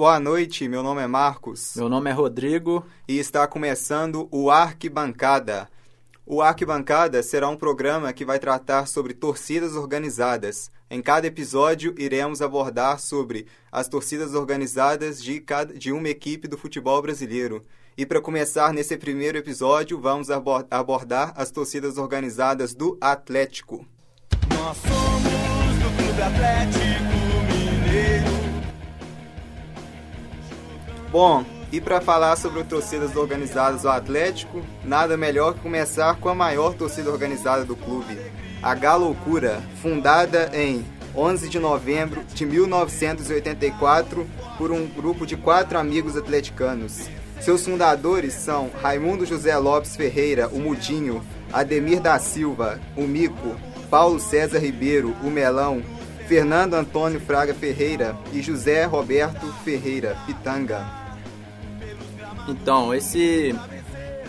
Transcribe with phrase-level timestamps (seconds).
[0.00, 1.74] Boa noite, meu nome é Marcos.
[1.76, 2.82] Meu nome é Rodrigo.
[3.06, 5.68] E está começando o Arquibancada.
[6.24, 10.70] O Arquibancada será um programa que vai tratar sobre torcidas organizadas.
[10.90, 16.56] Em cada episódio, iremos abordar sobre as torcidas organizadas de, cada, de uma equipe do
[16.56, 17.62] futebol brasileiro.
[17.94, 23.84] E para começar nesse primeiro episódio, vamos abordar as torcidas organizadas do Atlético.
[24.48, 27.19] Nós somos do Clube Atlético
[31.10, 36.34] Bom, e para falar sobre torcidas organizadas do Atlético, nada melhor que começar com a
[36.34, 38.16] maior torcida organizada do clube,
[38.62, 44.24] a Galoucura, fundada em 11 de novembro de 1984
[44.56, 47.08] por um grupo de quatro amigos atleticanos.
[47.40, 53.56] Seus fundadores são Raimundo José Lopes Ferreira, o Mudinho, Ademir da Silva, o Mico,
[53.90, 55.82] Paulo César Ribeiro, o Melão,
[56.28, 60.99] Fernando Antônio Fraga Ferreira e José Roberto Ferreira Pitanga.
[62.48, 63.54] Então, esse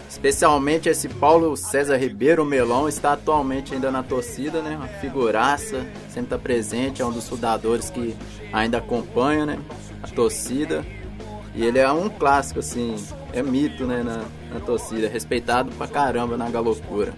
[0.10, 4.76] especialmente esse Paulo César Ribeiro Melão está atualmente ainda na torcida, né?
[4.76, 8.16] Uma figuraça, sempre está presente, é um dos fundadores que
[8.52, 9.60] ainda acompanha, né?
[10.04, 10.86] A torcida.
[11.56, 12.96] E ele é um clássico, assim,
[13.34, 14.04] é mito, né?
[14.04, 14.24] Na,
[14.54, 17.14] na torcida, respeitado pra caramba na galocura.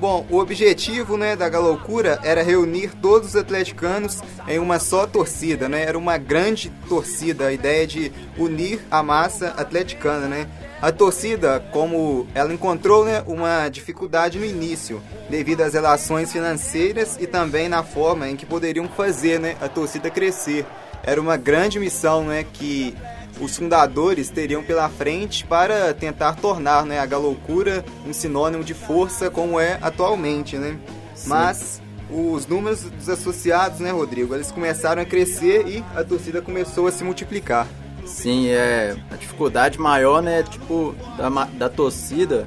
[0.00, 5.68] Bom, o objetivo né, da Galoucura era reunir todos os atleticanos em uma só torcida,
[5.68, 5.82] né?
[5.82, 10.46] Era uma grande torcida, a ideia de unir a massa atleticana, né?
[10.80, 17.26] A torcida, como ela encontrou né, uma dificuldade no início, devido às relações financeiras e
[17.26, 20.64] também na forma em que poderiam fazer né, a torcida crescer.
[21.02, 22.96] Era uma grande missão né, que
[23.40, 29.30] os fundadores teriam pela frente para tentar tornar né, a galoucura um sinônimo de força
[29.30, 30.78] como é atualmente, né?
[31.14, 31.28] Sim.
[31.28, 36.86] Mas os números dos associados, né, Rodrigo, eles começaram a crescer e a torcida começou
[36.86, 37.66] a se multiplicar.
[38.04, 42.46] Sim, é a dificuldade maior, né, tipo da, da torcida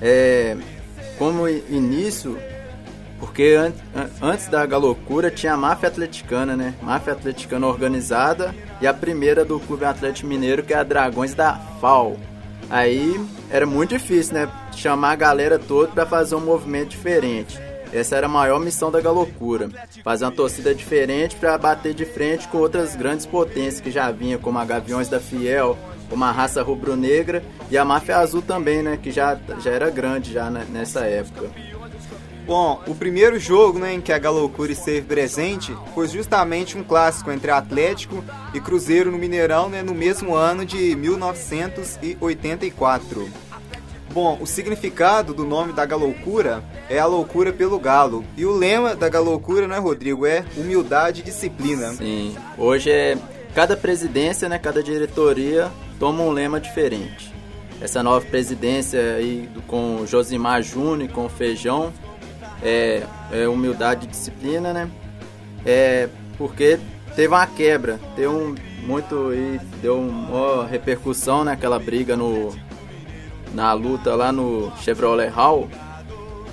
[0.00, 0.56] é
[1.18, 2.38] como início
[3.18, 3.72] porque an
[4.22, 6.74] antes da galocura tinha a máfia atleticana, né?
[6.82, 11.54] Máfia atleticana organizada e a primeira do Clube Atlético Mineiro, que é a Dragões da
[11.80, 12.16] FAO.
[12.70, 13.20] Aí
[13.50, 14.48] era muito difícil, né?
[14.74, 17.58] Chamar a galera toda para fazer um movimento diferente.
[17.92, 19.68] Essa era a maior missão da galocura.
[20.04, 24.38] Fazer uma torcida diferente para bater de frente com outras grandes potências que já vinham,
[24.38, 25.76] como a Gaviões da Fiel,
[26.10, 28.98] como a raça rubro-negra e a máfia azul também, né?
[29.02, 31.50] Que já, já era grande já nessa época.
[32.48, 37.30] Bom, o primeiro jogo né, em que a Galoucura esteve presente foi justamente um clássico
[37.30, 43.28] entre Atlético e Cruzeiro no Mineirão né, no mesmo ano de 1984.
[44.10, 48.24] Bom, o significado do nome da Galoucura é a loucura pelo galo.
[48.34, 51.92] E o lema da Galoucura, né, Rodrigo, é humildade e disciplina.
[51.92, 53.18] Sim, hoje é
[53.54, 55.70] cada presidência, né, cada diretoria
[56.00, 57.30] toma um lema diferente.
[57.78, 61.92] Essa nova presidência aí com Josimar Júnior e com Feijão
[62.62, 63.02] é,
[63.32, 64.90] é humildade e disciplina, né?
[65.64, 66.78] É porque
[67.14, 68.54] teve uma quebra, deu um
[68.86, 72.54] muito e deu uma repercussão naquela briga no
[73.52, 75.68] na luta lá no Chevrolet Hall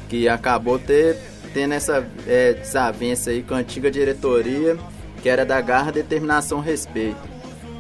[0.10, 1.18] que acabou ter
[1.54, 4.78] tendo essa é, desavença aí com a antiga diretoria
[5.22, 7.18] que era da Garra Determinação Respeito.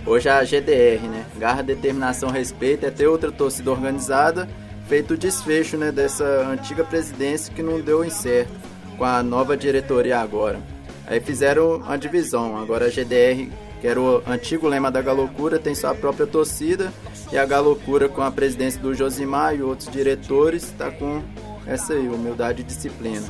[0.05, 1.25] Hoje é a GDR, né?
[1.37, 4.47] Garra Determinação Respeito é ter outra torcida organizada
[4.87, 8.53] feito o desfecho né, dessa antiga presidência que não deu certo
[8.97, 10.59] com a nova diretoria agora.
[11.07, 15.75] Aí fizeram a divisão, agora a GDR, que era o antigo lema da Galocura, tem
[15.75, 16.91] sua própria torcida,
[17.31, 21.21] e a Galocura com a presidência do Josimar e outros diretores, está com
[21.67, 23.23] essa aí, humildade e disciplina.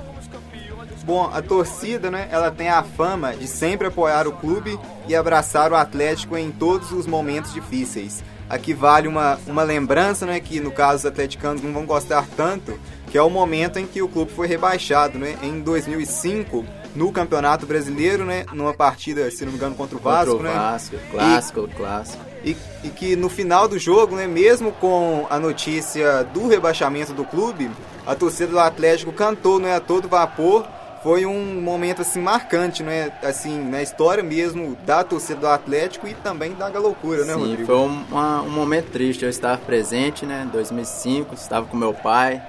[1.04, 5.72] Bom, a torcida, né, ela tem a fama de sempre apoiar o clube e abraçar
[5.72, 8.24] o Atlético em todos os momentos difíceis.
[8.50, 12.80] Aqui vale uma, uma lembrança, né, que no caso os atleticanos não vão gostar tanto,
[13.09, 16.64] que é o momento em que o clube foi rebaixado, né, em 2005,
[16.96, 20.52] no Campeonato Brasileiro, né, numa partida, se não me engano, contra o Vasco, contra o
[20.52, 20.58] né?
[20.58, 22.24] Vasco, clássico, e, clássico.
[22.44, 27.26] E, e, que no final do jogo, né, mesmo com a notícia do rebaixamento do
[27.26, 27.70] clube,
[28.06, 30.66] a torcida do Atlético cantou, né, a todo vapor
[31.05, 33.11] foi um momento assim marcante, né?
[33.22, 37.66] Assim, na história mesmo da torcida do Atlético e também da Galoucura, né, Sim, Rodrigo?
[37.67, 39.23] foi um, uma, um momento triste.
[39.23, 40.46] Eu estava presente, né?
[40.47, 42.41] Em 2005, estava com meu pai.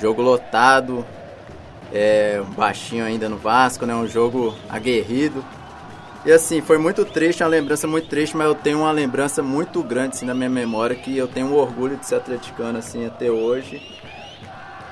[0.00, 1.04] Jogo lotado,
[1.92, 3.92] é, um baixinho ainda no Vasco, né?
[3.92, 5.44] Um jogo aguerrido.
[6.24, 9.82] E assim, foi muito triste, uma lembrança muito triste, mas eu tenho uma lembrança muito
[9.82, 13.28] grande assim, na minha memória que eu tenho um orgulho de ser atleticano assim até
[13.32, 13.82] hoje.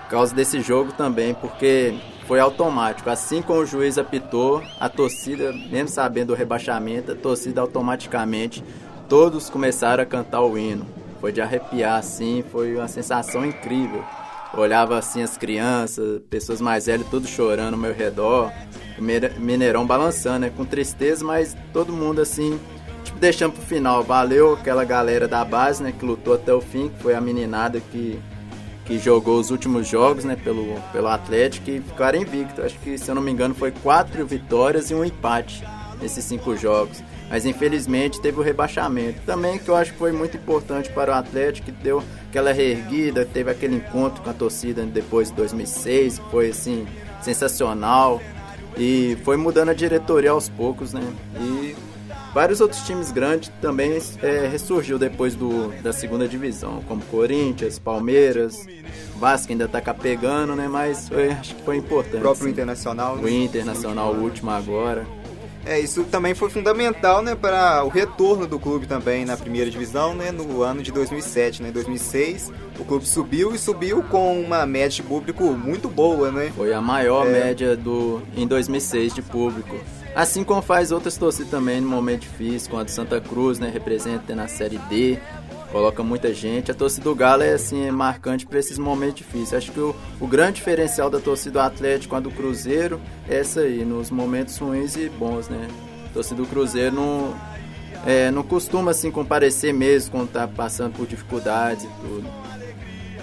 [0.03, 1.95] Por causa desse jogo também, porque
[2.29, 3.09] foi automático.
[3.09, 8.63] Assim como o juiz apitou, a torcida, mesmo sabendo o rebaixamento, a torcida automaticamente,
[9.09, 10.87] todos começaram a cantar o hino.
[11.23, 14.05] Foi de arrepiar, assim, foi uma sensação incrível.
[14.55, 18.53] Olhava assim as crianças, pessoas mais velhas, tudo chorando ao meu redor,
[18.99, 20.53] o Mineirão balançando, né?
[20.55, 22.61] Com tristeza, mas todo mundo assim,
[23.05, 24.03] tipo, deixando pro final.
[24.03, 25.93] Valeu aquela galera da base, né?
[25.99, 28.19] Que lutou até o fim, que foi a meninada que
[28.89, 32.65] que jogou os últimos jogos né, pelo, pelo Atlético e ficaram invictos.
[32.65, 35.63] Acho que, se eu não me engano, foi quatro vitórias e um empate
[36.01, 37.03] nesses cinco jogos.
[37.29, 39.21] Mas infelizmente teve o rebaixamento.
[39.27, 43.27] Também que eu acho que foi muito importante para o Atlético, que deu aquela reerguida,
[43.27, 46.87] teve aquele encontro com a torcida depois de 2006, que foi assim
[47.21, 48.23] sensacional.
[48.79, 51.03] E foi mudando a diretoria aos poucos, né?
[51.39, 51.77] E
[52.39, 58.65] Vários outros times grandes também é, ressurgiu depois do, da segunda divisão, como Corinthians, Palmeiras,
[59.17, 60.69] Vasco ainda tá capegando, né?
[60.69, 62.19] Mas foi, acho que foi importante.
[62.19, 62.53] O próprio sim.
[62.53, 63.17] Internacional.
[63.17, 63.23] Né?
[63.25, 65.05] O Internacional, o último agora.
[65.67, 70.15] É, isso também foi fundamental, né, para o retorno do clube também na primeira divisão,
[70.15, 74.91] né, no ano de 2007, né, 2006, o clube subiu e subiu com uma média
[74.91, 76.53] de público muito boa, né?
[76.57, 77.33] Foi a maior é...
[77.33, 79.77] média do em 2006 de público.
[80.19, 84.49] Assim como faz outras torcidas também no momento difícil, quando Santa Cruz, né, representa na
[84.49, 85.17] Série D,
[85.71, 86.73] coloca muita gente.
[86.73, 89.55] A torcida do Galo é assim, é marcante para esses momentos difíceis.
[89.55, 93.37] Acho que o, o grande diferencial da torcida do Atlético com a do Cruzeiro é
[93.37, 95.69] essa aí, nos momentos ruins e bons, né?
[96.11, 97.33] A torcida do Cruzeiro não,
[98.05, 102.29] é, não costuma assim comparecer mesmo quando tá passando por dificuldades e tudo.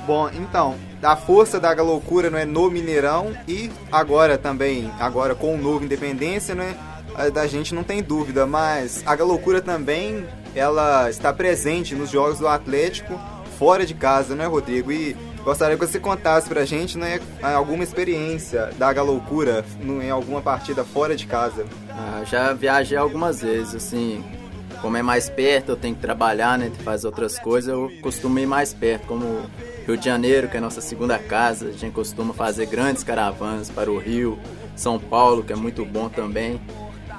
[0.08, 5.56] Bom, então, a força da loucura não é no Mineirão e agora também, agora com
[5.56, 6.76] o novo Independência, né?
[7.34, 12.48] Da gente não tem dúvida, mas a loucura também ela está presente nos jogos do
[12.48, 13.18] Atlético
[13.58, 14.92] fora de casa, né, Rodrigo?
[14.92, 20.84] E gostaria que você contasse pra gente, né, alguma experiência da Galoucura em alguma partida
[20.84, 21.66] fora de casa.
[21.90, 24.22] Ah, já viajei algumas vezes, assim,
[24.82, 28.46] como é mais perto, eu tenho que trabalhar, né, fazer outras coisas, eu costumo ir
[28.46, 29.42] mais perto, como
[29.86, 33.92] Rio de Janeiro, que é nossa segunda casa, a gente costuma fazer grandes caravanas para
[33.92, 34.40] o Rio,
[34.76, 36.60] São Paulo, que é muito bom também.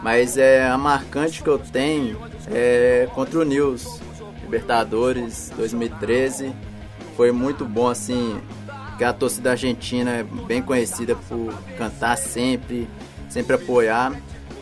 [0.03, 2.19] Mas é a marcante que eu tenho
[2.49, 4.01] é contra o News,
[4.43, 6.53] Libertadores 2013.
[7.17, 8.41] Foi muito bom assim,
[8.99, 12.89] que a torcida argentina é bem conhecida por cantar sempre,
[13.29, 14.13] sempre apoiar.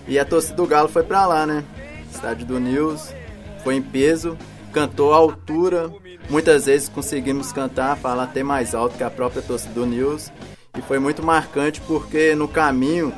[0.06, 1.64] E a torcida do Galo foi para lá, né?
[2.12, 3.14] Estádio do News,
[3.62, 4.36] foi em peso,
[4.72, 5.90] cantou à altura,
[6.28, 10.32] Muitas vezes conseguimos cantar, falar até mais alto que a própria torcida do News.
[10.76, 13.12] E foi muito marcante porque no caminho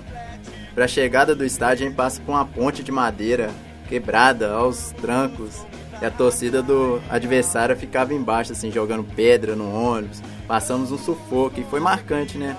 [0.75, 3.51] para a chegada do estádio a gente passa por uma ponte de madeira
[3.89, 5.65] quebrada aos trancos.
[6.01, 10.21] E a torcida do adversário ficava embaixo, assim, jogando pedra no ônibus.
[10.47, 12.55] Passamos um sufoco e foi marcante, né?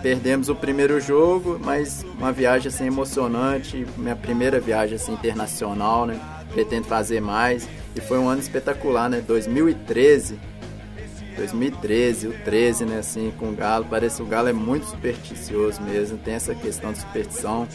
[0.00, 6.20] Perdemos o primeiro jogo, mas uma viagem assim emocionante, minha primeira viagem assim internacional, né?
[6.52, 7.68] Pretendo fazer mais.
[7.94, 9.20] E foi um ano espetacular, né?
[9.20, 10.38] 2013.
[11.36, 12.98] 2013, o 13, né?
[12.98, 13.86] Assim, com o Galo.
[13.88, 16.18] Parece que o Galo é muito supersticioso mesmo.
[16.18, 17.68] Tem essa questão de superstição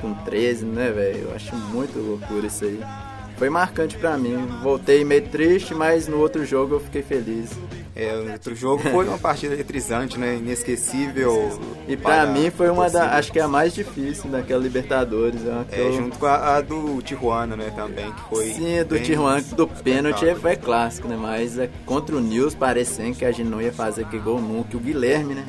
[0.00, 1.28] com 13, né, velho?
[1.28, 2.80] Eu acho muito loucura isso aí.
[3.36, 4.46] Foi marcante para mim.
[4.62, 7.50] Voltei meio triste, mas no outro jogo eu fiquei feliz.
[7.94, 10.36] É, o outro jogo foi uma partida eletrizante, né?
[10.36, 11.58] Inesquecível.
[11.88, 13.16] E para mim foi uma da.
[13.16, 15.40] Acho que é a mais difícil daquela Libertadores.
[15.46, 15.92] É, é eu...
[15.94, 17.72] junto com a, a, do Tijuana, né?
[17.74, 18.52] Também, que foi.
[18.52, 21.16] Sim, a do Tijuana, do pênalti foi clássico, né?
[21.18, 24.76] Mas é, contra o News parecendo que a gente não ia fazer que gol nunca.
[24.76, 25.46] O Guilherme, né?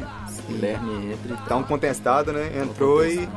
[0.48, 1.36] O Guilherme entra.
[1.50, 2.50] Tá um contestado, né?
[2.63, 3.27] Entrou e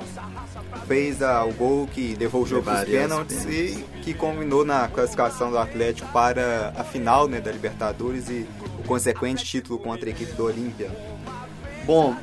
[0.87, 4.89] fez a, o gol que levou o jogo para os pênaltis e que combinou na
[4.89, 8.47] classificação do Atlético para a final né, da Libertadores e
[8.79, 10.91] o consequente título contra a equipe do Olímpia.
[11.85, 12.17] Bom,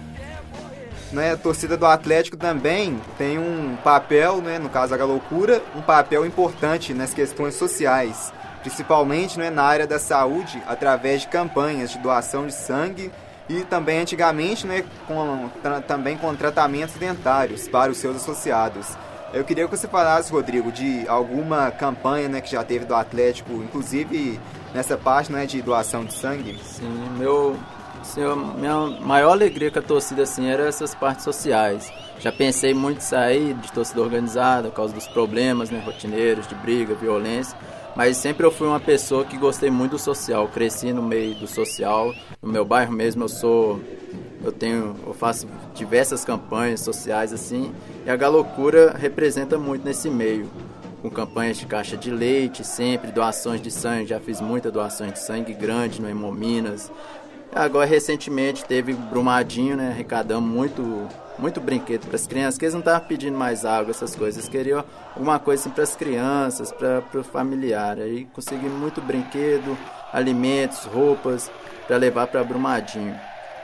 [1.11, 5.81] né, a torcida do Atlético também tem um papel, né, no caso da loucura, um
[5.81, 11.99] papel importante nas questões sociais, principalmente né, na área da saúde, através de campanhas de
[11.99, 13.11] doação de sangue
[13.49, 15.49] e também antigamente né, com,
[15.87, 18.87] também com tratamentos dentários para os seus associados.
[19.33, 23.51] Eu queria que você falasse, Rodrigo, de alguma campanha né, que já teve do Atlético,
[23.53, 24.39] inclusive
[24.73, 26.57] nessa parte né, de doação de sangue.
[26.63, 27.57] Sim, meu,
[28.01, 28.21] assim,
[28.57, 31.91] minha maior alegria com a torcida assim, era essas partes sociais.
[32.19, 36.55] Já pensei muito em sair de torcida organizada por causa dos problemas né, rotineiros, de
[36.55, 37.57] briga, violência
[37.97, 41.47] mas sempre eu fui uma pessoa que gostei muito do social, cresci no meio do
[41.47, 43.81] social, no meu bairro mesmo eu sou
[44.43, 47.73] eu tenho eu faço diversas campanhas sociais assim,
[48.05, 50.47] e a Galocura representa muito nesse meio,
[51.01, 55.17] com campanhas de caixa de leite, sempre doações de sangue, já fiz muita doação de
[55.17, 56.91] sangue grande no Hemominas,
[57.55, 59.89] Agora, recentemente, teve Brumadinho, né?
[59.89, 61.07] Arrecadamos muito,
[61.37, 64.37] muito brinquedo para as crianças, que eles não estavam pedindo mais água, essas coisas.
[64.37, 67.97] Eles queriam alguma coisa assim, para as crianças, para o familiar.
[67.99, 69.77] Aí conseguimos muito brinquedo,
[70.11, 71.51] alimentos, roupas,
[71.87, 73.15] para levar para Brumadinho.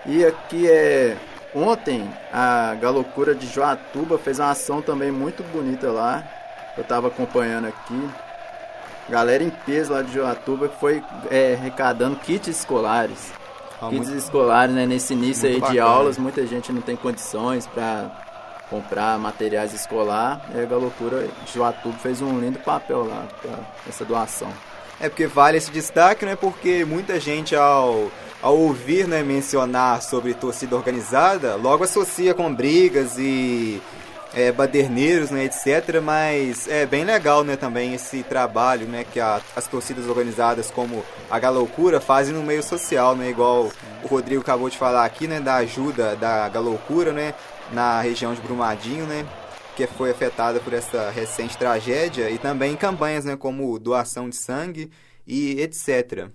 [0.06, 1.18] E aqui é
[1.56, 6.24] Ontem a Galocura de Joatuba fez uma ação também muito bonita lá.
[6.76, 8.10] Eu estava acompanhando aqui.
[9.08, 13.32] Galera em peso lá de Joatuba que foi é, arrecadando kits escolares.
[13.84, 14.86] Ah, kits muito, escolares, né?
[14.86, 18.12] Nesse início aí de aulas, muita gente não tem condições para
[18.70, 20.42] comprar materiais escolar.
[20.56, 24.50] E a Galocura de Joatuba fez um lindo papel lá para essa doação.
[25.00, 26.36] É porque vale esse destaque, né?
[26.36, 28.10] Porque muita gente ao
[28.42, 33.82] ao ouvir né, mencionar sobre torcida organizada, logo associa com brigas e
[34.34, 36.02] é, baderneiros, né, etc.
[36.02, 41.04] Mas é bem legal, né, também esse trabalho, né, que a, as torcidas organizadas como
[41.30, 43.72] a Galoucura fazem no meio social, né, igual
[44.04, 47.34] o Rodrigo acabou de falar aqui, né, da ajuda da Galoucura, né,
[47.72, 49.26] na região de Brumadinho, né,
[49.76, 54.90] que foi afetada por essa recente tragédia e também campanhas, né, como doação de sangue
[55.26, 56.30] e etc.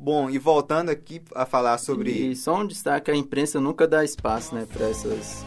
[0.00, 2.12] Bom, e voltando aqui a falar sobre.
[2.12, 5.44] E só um destaque: a imprensa nunca dá espaço né, para essas,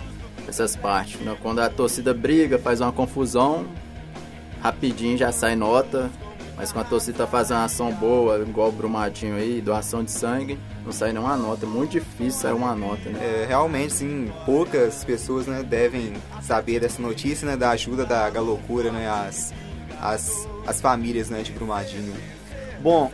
[0.48, 1.20] essas partes.
[1.22, 1.36] Né?
[1.42, 3.66] Quando a torcida briga, faz uma confusão,
[4.62, 6.10] rapidinho já sai nota.
[6.58, 10.12] Mas quando a torcida tá fazendo uma ação boa, igual o Brumadinho aí, doação de
[10.12, 11.66] sangue, não sai nenhuma nota.
[11.66, 13.20] É muito difícil sair uma nota, né?
[13.20, 18.92] É, realmente, sim, poucas pessoas né, devem saber dessa notícia, né, da ajuda da Galocura,
[18.92, 19.52] né, as,
[20.00, 22.14] as, as famílias né, de Brumadinho.
[22.80, 23.12] Bom,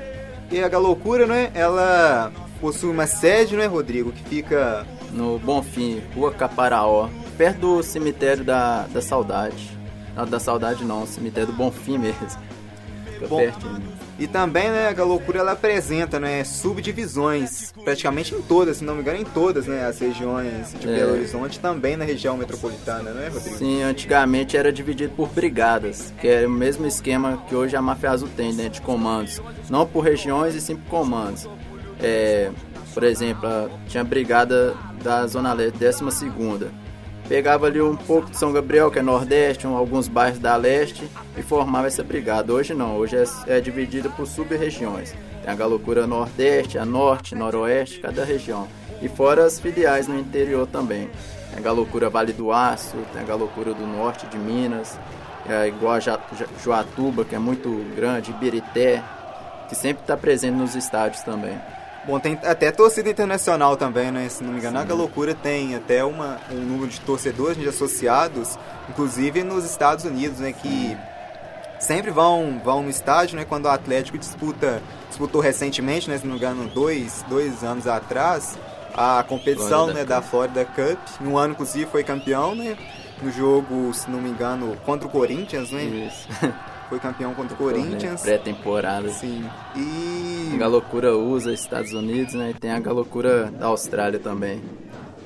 [0.49, 1.51] e a Galocura, né?
[1.53, 2.31] Ela
[2.61, 4.11] possui uma sede, né, Rodrigo?
[4.11, 4.85] Que fica.
[5.11, 9.77] No Bonfim, Rua Caparaó, perto do cemitério da, da Saudade.
[10.15, 12.27] Não, da Saudade não, cemitério do Bonfim mesmo.
[13.13, 13.81] Fica Bom, pertinho.
[14.19, 19.01] E também, né, a loucura ela apresenta, né, subdivisões, praticamente em todas, se não me
[19.01, 20.95] engano, em todas, né, as regiões de é.
[20.95, 23.57] Belo Horizonte, também na região metropolitana, né, Rodrigo?
[23.57, 28.09] Sim, antigamente era dividido por brigadas, que é o mesmo esquema que hoje a Máfia
[28.09, 29.39] Azul tem, né, de comandos.
[29.69, 31.47] Não por regiões e sim por comandos.
[32.01, 32.51] É,
[32.97, 36.71] por exemplo, tinha a brigada da Zona Leste, 12 segunda
[37.29, 41.07] pegava ali um pouco de São Gabriel, que é Nordeste, um, alguns bairros da Leste,
[41.37, 42.51] e formava essa brigada.
[42.51, 45.13] Hoje não, hoje é, é dividida por sub-regiões.
[45.43, 48.67] Tem a Galocura Nordeste, a Norte, Noroeste, cada região.
[48.99, 51.07] E fora as filiais no interior também.
[51.51, 54.97] Tem a Galocura Vale do Aço, tem a Galocura do Norte de Minas,
[55.47, 55.99] é igual a
[56.63, 59.03] Joatuba, que é muito grande, Ibirité,
[59.69, 61.59] que sempre está presente nos estádios também.
[62.07, 64.29] Bom, tem até torcida internacional também, né?
[64.29, 64.89] Se não me engano, Sim.
[64.89, 68.57] a loucura tem até uma, um número de torcedores de associados,
[68.89, 70.53] inclusive nos Estados Unidos, né?
[70.53, 70.97] Que
[71.77, 73.43] sempre vão, vão no estádio, né?
[73.43, 76.17] Quando o Atlético disputa, disputou recentemente, né?
[76.17, 78.57] Se não me engano, dois, dois anos atrás,
[78.93, 80.97] a competição né, da Florida Cup.
[81.19, 82.77] Um ano, inclusive, foi campeão, né?
[83.21, 85.83] No jogo, se não me engano, contra o Corinthians, né?
[85.83, 86.25] Isso.
[86.89, 88.21] foi campeão contra o Corinthians.
[88.21, 89.09] Pré-temporada.
[89.09, 89.45] Sim.
[89.75, 90.51] E.
[90.53, 92.51] A Galocura usa Estados Unidos, né?
[92.51, 94.61] E tem a Galocura da Austrália também.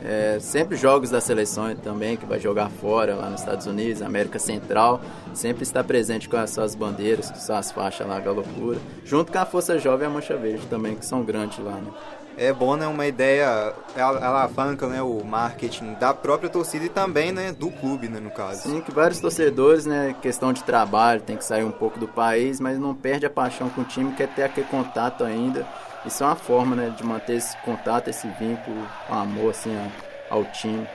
[0.04, 4.40] É, sempre jogos da seleção também, que vai jogar fora, lá nos Estados Unidos, América
[4.40, 5.00] Central,
[5.32, 8.80] sempre está presente com as suas bandeiras, com suas faixas lá, a Galocura.
[9.06, 11.92] Junto com a Força Jovem e a Mancha Verde também, que são grandes lá, né?
[12.38, 12.88] É bom, né?
[12.88, 18.20] Uma ideia, alavanca né, o marketing da própria torcida e também né, do clube, né,
[18.20, 18.70] no caso.
[18.70, 22.60] Sim, que vários torcedores, né, questão de trabalho, tem que sair um pouco do país,
[22.60, 25.68] mas não perde a paixão com o time, quer ter aquele contato ainda.
[26.06, 29.78] Isso é uma forma, né, de manter esse contato, esse vínculo, com amor, assim,
[30.30, 30.88] ao time.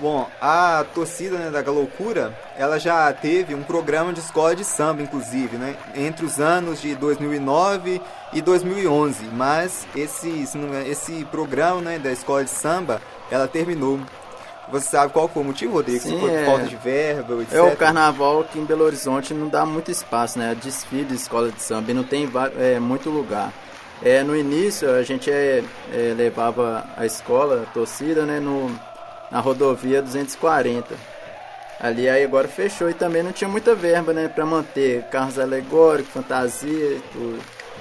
[0.00, 5.02] Bom, a torcida né, da Galoucura, ela já teve um programa de escola de samba,
[5.02, 5.76] inclusive, né?
[5.94, 8.00] Entre os anos de 2009
[8.32, 9.24] e 2011.
[9.32, 10.46] Mas esse,
[10.86, 13.98] esse programa né, da escola de samba, ela terminou.
[14.70, 16.00] Você sabe qual foi o motivo, Rodrigo?
[16.00, 16.44] Sim, foi é...
[16.44, 17.54] falta de verba, etc?
[17.54, 20.56] É, o carnaval aqui em Belo Horizonte não dá muito espaço, né?
[20.62, 23.52] Desfile de escola de samba e não tem é, muito lugar.
[24.02, 28.70] É, no início a gente é, é, levava a escola, a torcida, né, no,
[29.30, 30.94] na rodovia 240.
[31.80, 36.12] Ali aí agora fechou e também não tinha muita verba, né, para manter carros alegóricos,
[36.12, 37.38] fantasia e tudo.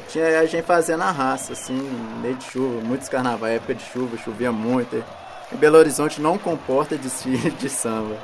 [0.10, 1.89] Tinha a gente fazendo a raça, assim,
[2.22, 5.04] meio de chuva, muitos carnavais, época de chuva, chovia muito.
[5.51, 8.16] E Belo Horizonte não comporta desfile de samba.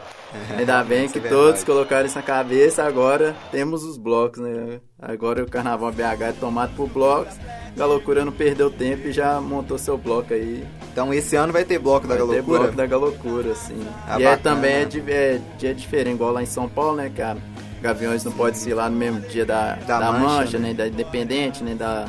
[0.51, 4.79] É, Ainda bem que é todos colocaram isso na cabeça, agora temos os blocos, né?
[4.99, 7.35] Agora o carnaval BH é tomado por blocos.
[7.75, 10.63] Galocura não perdeu tempo e já montou seu bloco aí.
[10.91, 12.43] Então esse ano vai ter bloco vai da Galocura?
[12.43, 13.85] Ter bloco da Galocura, sim.
[14.07, 17.39] Ah, e é, também é, é, dia diferente, igual lá em São Paulo, né, cara?
[17.81, 20.67] Gaviões não pode ir lá no mesmo dia da, da, da mancha, mancha, né?
[20.67, 22.07] nem da Independente, nem da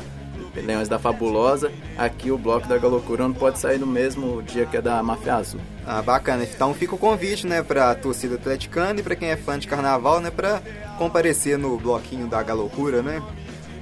[0.61, 4.77] Leões da Fabulosa, aqui o bloco da Galocura não pode sair no mesmo dia que
[4.77, 5.59] é da Máfia Azul.
[5.85, 6.43] Ah, bacana.
[6.43, 10.19] Então fica o convite, né, pra torcida atleticana e pra quem é fã de carnaval,
[10.19, 10.61] né, pra
[10.97, 13.21] comparecer no bloquinho da Galocura, né?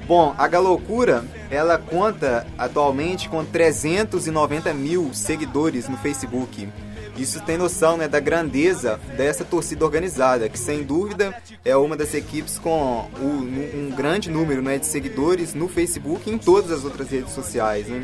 [0.06, 6.68] Bom, a Galocura, ela conta atualmente com 390 mil seguidores no Facebook.
[7.16, 12.14] Isso tem noção né, da grandeza dessa torcida organizada, que sem dúvida é uma das
[12.14, 16.84] equipes com um, um grande número né, de seguidores no Facebook e em todas as
[16.84, 17.88] outras redes sociais.
[17.88, 18.04] Né?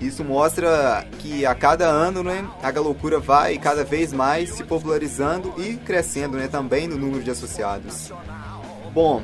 [0.00, 5.54] Isso mostra que a cada ano né, a Galocura vai cada vez mais se popularizando
[5.56, 8.12] e crescendo né, também no número de associados.
[8.92, 9.22] Bom,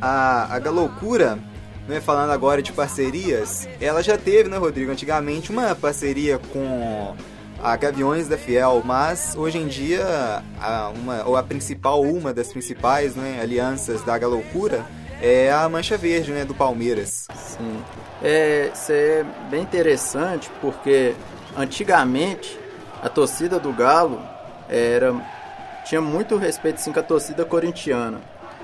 [0.00, 1.38] a, a Galocura,
[1.86, 7.14] né, falando agora de parcerias, ela já teve, né, Rodrigo, antigamente uma parceria com
[7.62, 12.48] a Gaviões da Fiel, mas hoje em dia a, uma, ou a principal, uma das
[12.48, 14.84] principais né, alianças da Galoucura
[15.20, 17.28] é a Mancha Verde, né, do Palmeiras.
[17.36, 17.80] Sim.
[18.20, 21.14] É, isso é bem interessante porque
[21.56, 22.58] antigamente
[23.00, 24.20] a torcida do Galo
[24.68, 25.14] era
[25.84, 28.20] tinha muito respeito sim, com a torcida corintiana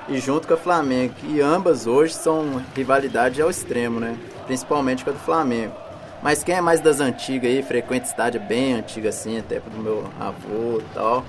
[0.09, 4.17] e junto com a Flamengo e ambas hoje são rivalidade ao extremo, né?
[4.47, 5.88] Principalmente com a do Flamengo.
[6.22, 10.04] Mas quem é mais das antigas aí, frequenta estádio bem antiga assim, até do meu
[10.18, 11.25] avô e tal.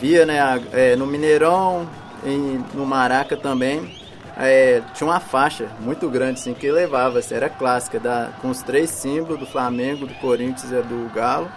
[0.00, 0.38] Via, né,
[0.72, 1.88] é, no Mineirão
[2.24, 4.00] e no Maraca também.
[4.36, 8.62] É, tinha uma faixa muito grande assim que levava, assim, era clássica, da, com os
[8.62, 11.50] três símbolos do Flamengo, do Corinthians e do Galo,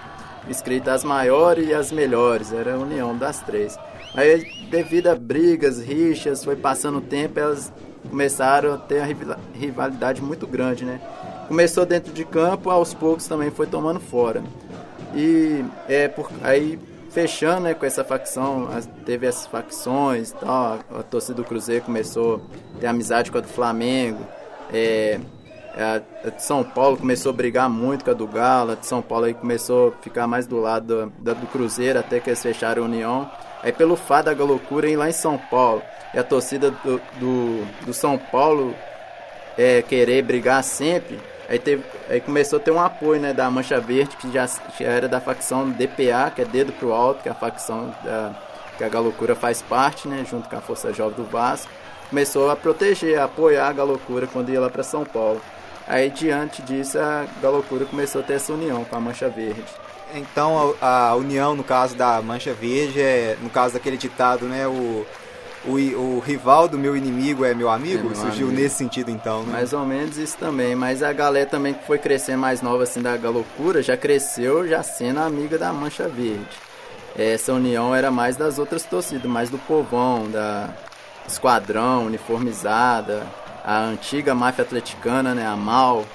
[0.49, 3.79] escrito as maiores e as melhores, era a união das três.
[4.13, 7.71] Aí devido a brigas, rixas, foi passando o tempo, elas
[8.09, 10.99] começaram a ter uma rivalidade muito grande, né?
[11.47, 14.43] Começou dentro de campo, aos poucos também foi tomando fora.
[15.13, 16.79] E é por aí
[17.15, 18.67] fechando né, com essa facção,
[19.05, 22.41] teve essas facções tal, a torcida do Cruzeiro começou
[22.75, 24.19] a ter amizade com a do Flamengo.
[24.73, 25.17] É,
[25.77, 29.01] a de São Paulo começou a brigar muito com a do Galo, a de São
[29.01, 32.83] Paulo aí começou a ficar mais do lado do, do Cruzeiro até que eles fecharam
[32.83, 33.31] a união.
[33.63, 35.81] Aí pelo fato da loucura ir lá em São Paulo
[36.13, 38.75] e a torcida do, do, do São Paulo
[39.57, 43.79] é, querer brigar sempre, Aí, teve, aí começou a ter um apoio né, da Mancha
[43.79, 47.31] Verde, que já, já era da facção DPA, que é Dedo Pro Alto, que é
[47.31, 48.33] a facção da,
[48.77, 51.71] que a Galocura faz parte, né, junto com a Força Jovem do Vasco.
[52.09, 55.41] Começou a proteger, a apoiar a Galocura quando ia lá para São Paulo.
[55.87, 59.63] Aí, diante disso, a Galocura começou a ter essa união com a Mancha Verde.
[60.13, 64.67] Então, a, a união, no caso da Mancha Verde, é, no caso daquele ditado, né,
[64.67, 65.05] o
[65.67, 68.07] o, o rival do meu inimigo é meu amigo?
[68.07, 68.61] É meu Surgiu amigo.
[68.61, 69.53] nesse sentido então, né?
[69.53, 73.01] Mais ou menos isso também, mas a galera também que foi crescendo mais nova assim
[73.01, 76.45] da galocura já cresceu já sendo amiga da Mancha Verde.
[77.17, 80.69] Essa união era mais das outras torcidas, mais do povão, da
[81.27, 83.25] esquadrão uniformizada,
[83.63, 86.05] a antiga máfia atleticana, né, a Mal.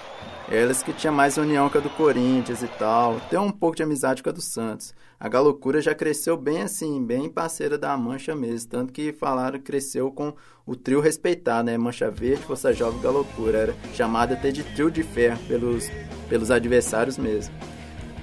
[0.51, 3.21] Elas que tinha mais união com a do Corinthians e tal.
[3.31, 7.05] Tem um pouco de amizade com a do Santos a Galocura já cresceu bem assim,
[7.05, 8.71] bem parceira da Mancha mesmo.
[8.71, 10.33] Tanto que falaram que cresceu com
[10.65, 11.77] o trio respeitado, né?
[11.77, 13.59] Mancha Verde, Força Jovem Galocura.
[13.59, 15.91] Era chamada até de trio de ferro pelos,
[16.27, 17.55] pelos adversários mesmo.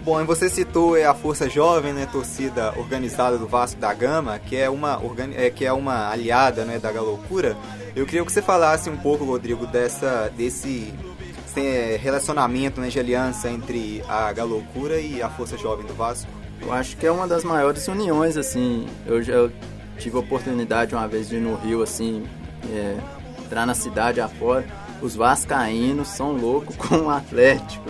[0.04, 4.56] Bom, e você citou a Força Jovem, né, torcida organizada do Vasco da Gama, que
[4.56, 5.00] é uma,
[5.36, 7.56] é, que é uma aliada né, da Galocura.
[7.96, 10.92] Eu queria que você falasse um pouco, Rodrigo, dessa, desse
[11.56, 16.37] é, relacionamento né, de aliança entre a Galocura e a Força Jovem do Vasco.
[16.62, 18.88] Eu acho que é uma das maiores uniões, assim.
[19.06, 19.50] Eu já
[19.98, 22.26] tive a oportunidade uma vez de ir no Rio, assim,
[22.72, 22.98] é,
[23.44, 24.66] entrar na cidade afora.
[25.02, 27.90] Os vascaínos são loucos com o Atlético.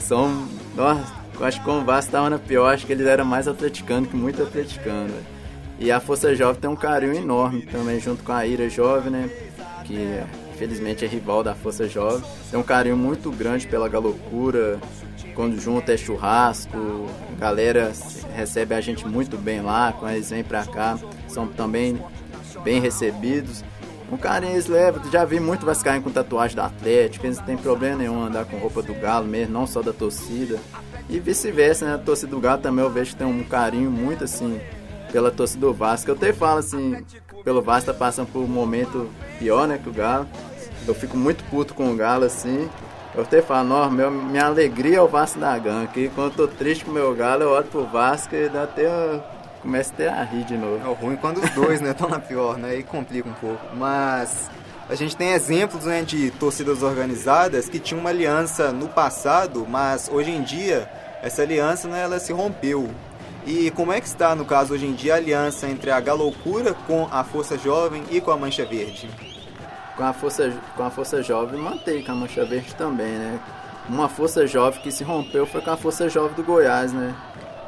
[0.00, 0.48] São.
[0.76, 3.48] Nossa, eu acho que com o Vasco estava na pior, acho que eles eram mais
[3.48, 5.14] atleticano que muito atleticano.
[5.78, 9.30] E a Força Jovem tem um carinho enorme também, junto com a Ira Jovem, né?
[9.84, 10.22] Que
[10.58, 12.22] infelizmente é rival da Força Jovem.
[12.50, 14.80] Tem um carinho muito grande pela galocura,
[15.34, 17.92] quando junto é churrasco, a galera
[18.34, 21.96] recebe a gente muito bem lá, quando eles vêm pra cá, são também
[22.64, 23.64] bem recebidos.
[24.10, 27.56] Um carinho eles levam, já vi muito Vascaíno com tatuagem do Atlético, eles não tem
[27.56, 30.58] problema nenhum andar com roupa do Galo mesmo, não só da torcida.
[31.08, 31.94] E vice-versa, né?
[31.94, 34.60] A torcida do Galo também eu vejo que tem um carinho muito assim
[35.12, 36.10] pela torcida do Vasco.
[36.10, 37.04] Eu até falo assim,
[37.44, 40.26] pelo Vasco tá passando por um momento pior, né, que o Galo.
[40.86, 42.68] Eu fico muito puto com o Galo assim.
[43.14, 46.48] Eu até falo, não, meu, minha alegria é o Vasco da Gama, que quando eu
[46.48, 48.86] tô triste com o meu galo, eu olho pro Vasco e dá até
[49.60, 50.76] começa até a rir de novo.
[50.76, 53.74] É ruim quando os dois, né, estão na pior, né, e complica um pouco.
[53.74, 54.48] Mas
[54.88, 60.08] a gente tem exemplos, né, de torcidas organizadas que tinham uma aliança no passado, mas
[60.12, 60.88] hoje em dia
[61.22, 62.88] essa aliança, né, ela se rompeu.
[63.48, 66.74] E como é que está, no caso, hoje em dia, a aliança entre a Galoucura
[66.86, 69.08] com a Força Jovem e com a Mancha Verde?
[69.98, 73.40] com a Força, com a Força Jovem mantém com a Mancha Verde também, né?
[73.88, 77.12] Uma Força Jovem que se rompeu foi com a Força Jovem do Goiás, né?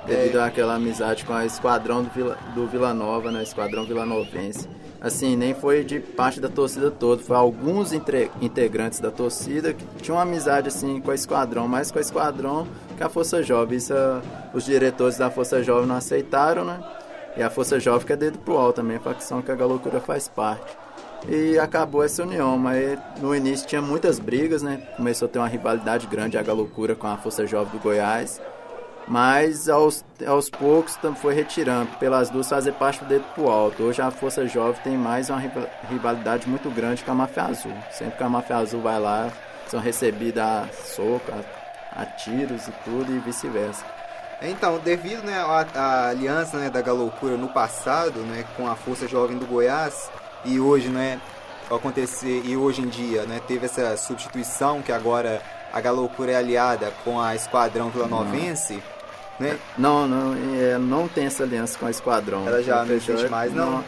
[0.07, 0.45] Devido é.
[0.45, 3.43] àquela amizade com a Esquadrão do Vila, do Vila Nova, né?
[3.43, 4.69] Esquadrão Vila Novense.
[5.01, 10.19] Assim, nem foi de parte da torcida toda, foi alguns integrantes da torcida que tinham
[10.19, 13.79] uma amizade assim com a Esquadrão, mais com a Esquadrão que a Força Jovem.
[13.79, 13.95] Isso
[14.53, 16.83] os diretores da Força Jovem não aceitaram, né?
[17.37, 20.01] E a Força Jovem que é dedo pro alto também, a facção que a Galocura
[20.01, 20.77] faz parte
[21.29, 24.83] e acabou essa união, mas no início tinha muitas brigas, né?
[24.97, 28.41] Começou a ter uma rivalidade grande a Galocura com a Força Jovem do Goiás,
[29.11, 33.83] mas aos, aos poucos foi retirando, pelas duas fazer parte do dedo pro alto.
[33.83, 35.43] Hoje a Força Jovem tem mais uma
[35.91, 37.75] rivalidade muito grande com a Máfia Azul.
[37.91, 39.29] Sempre que a Máfia Azul vai lá,
[39.67, 43.85] são recebidas a soco, a, a tiros e tudo, e vice-versa.
[44.43, 49.09] Então, devido né, à, à aliança né, da Galocura no passado, né, com a Força
[49.09, 50.09] Jovem do Goiás,
[50.45, 51.21] e hoje, né,
[51.69, 55.43] acontecer e hoje em dia, né, teve essa substituição que agora
[55.73, 58.81] a Galocura é aliada com a Esquadrão Vilanovense,
[59.41, 59.59] né?
[59.79, 62.47] Não, não, é, não tem essa aliança com a Esquadrão.
[62.47, 63.73] Ela já não existe mais, não.
[63.73, 63.85] não.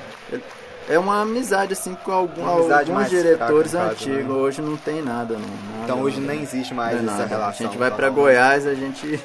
[0.89, 4.27] É uma amizade assim com algum, alguns diretores antigos.
[4.27, 4.33] Né?
[4.33, 5.41] Hoje não tem nada, não.
[5.41, 7.27] Nada, então hoje nem existe mais essa nada.
[7.27, 7.67] relação.
[7.67, 9.21] A gente vai para Goiás, a gente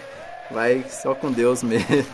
[0.51, 2.05] vai só com Deus mesmo.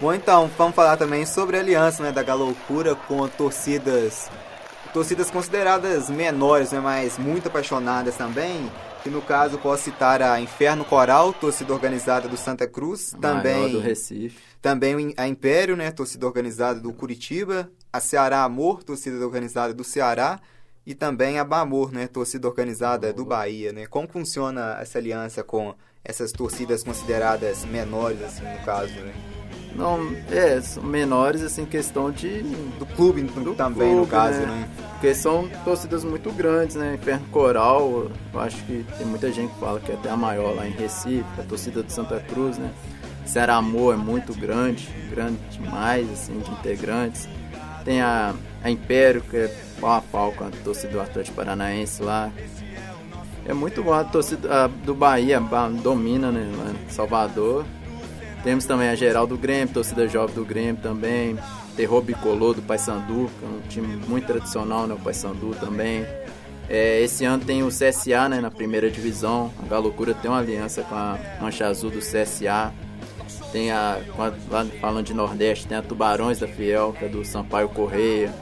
[0.00, 4.30] Bom, então, vamos falar também sobre a aliança né, da Galoucura com torcidas
[4.92, 8.70] torcidas consideradas menores, né, mas muito apaixonadas também.
[9.08, 13.72] Que no caso posso citar a Inferno Coral, torcida organizada do Santa Cruz, a também
[13.72, 14.38] do Recife.
[14.60, 20.38] Também a Império, né, torcida organizada do Curitiba, a Ceará Amor, torcida organizada do Ceará,
[20.84, 23.86] e também a Bamor, né, torcida organizada do Bahia, né?
[23.86, 29.37] Como funciona essa aliança com essas torcidas consideradas menores assim no caso, né?
[29.78, 32.42] Não, é, são menores assim, questão de.
[32.78, 34.46] Do clube do também, clube, no caso, né?
[34.46, 34.68] né?
[34.90, 36.96] Porque são torcidas muito grandes, né?
[37.00, 40.56] Inferno Coral, eu acho que tem muita gente que fala que é até a maior
[40.56, 42.72] lá em Recife, a torcida de Santa Cruz, né?
[43.24, 47.28] Será Amor é muito grande, grande demais, assim, de integrantes.
[47.84, 52.02] Tem a, a Império, que é pau a pau com a torcida do Atlético Paranaense
[52.02, 52.32] lá.
[53.46, 55.40] É muito bom a torcida a, do Bahia,
[55.82, 56.74] domina, né?
[56.88, 57.64] Salvador.
[58.42, 61.36] Temos também a geral do Grêmio, torcida jovem do Grêmio também.
[61.76, 64.94] Terror Bicolor do Paysandu, que é um time muito tradicional, né?
[64.94, 66.04] O Paysandu também.
[66.68, 69.52] É, esse ano tem o CSA né, na primeira divisão.
[69.62, 72.72] A Galocura tem uma aliança com a Mancha Azul do CSA.
[73.52, 73.98] Tem a,
[74.50, 78.34] lá falando de Nordeste, tem a Tubarões da Fiel, que é do Sampaio Correia.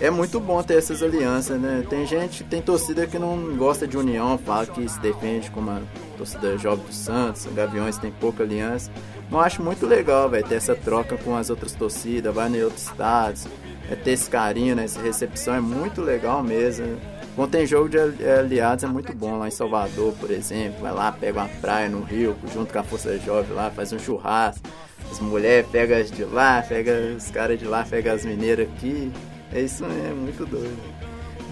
[0.00, 1.84] É muito bom ter essas alianças, né?
[1.88, 5.80] Tem gente, tem torcida que não gosta de união, fala que se defende como a
[6.16, 8.90] torcida Jovem do Santos, Gaviões tem pouca aliança.
[9.32, 12.82] Eu acho muito legal, velho, ter essa troca com as outras torcidas, vai em outros
[12.82, 13.46] estados,
[13.90, 17.00] é ter esse carinho, né, essa recepção é muito legal mesmo.
[17.34, 21.10] Quando tem jogo de aliados é muito bom, lá em Salvador, por exemplo, vai lá,
[21.10, 24.68] pega uma praia no Rio, junto com a Força Jovem lá, faz um churrasco,
[25.10, 29.10] as mulheres pegam as de lá, pega os caras de lá, pega as mineiras aqui,
[29.50, 30.91] é isso mesmo, é muito doido.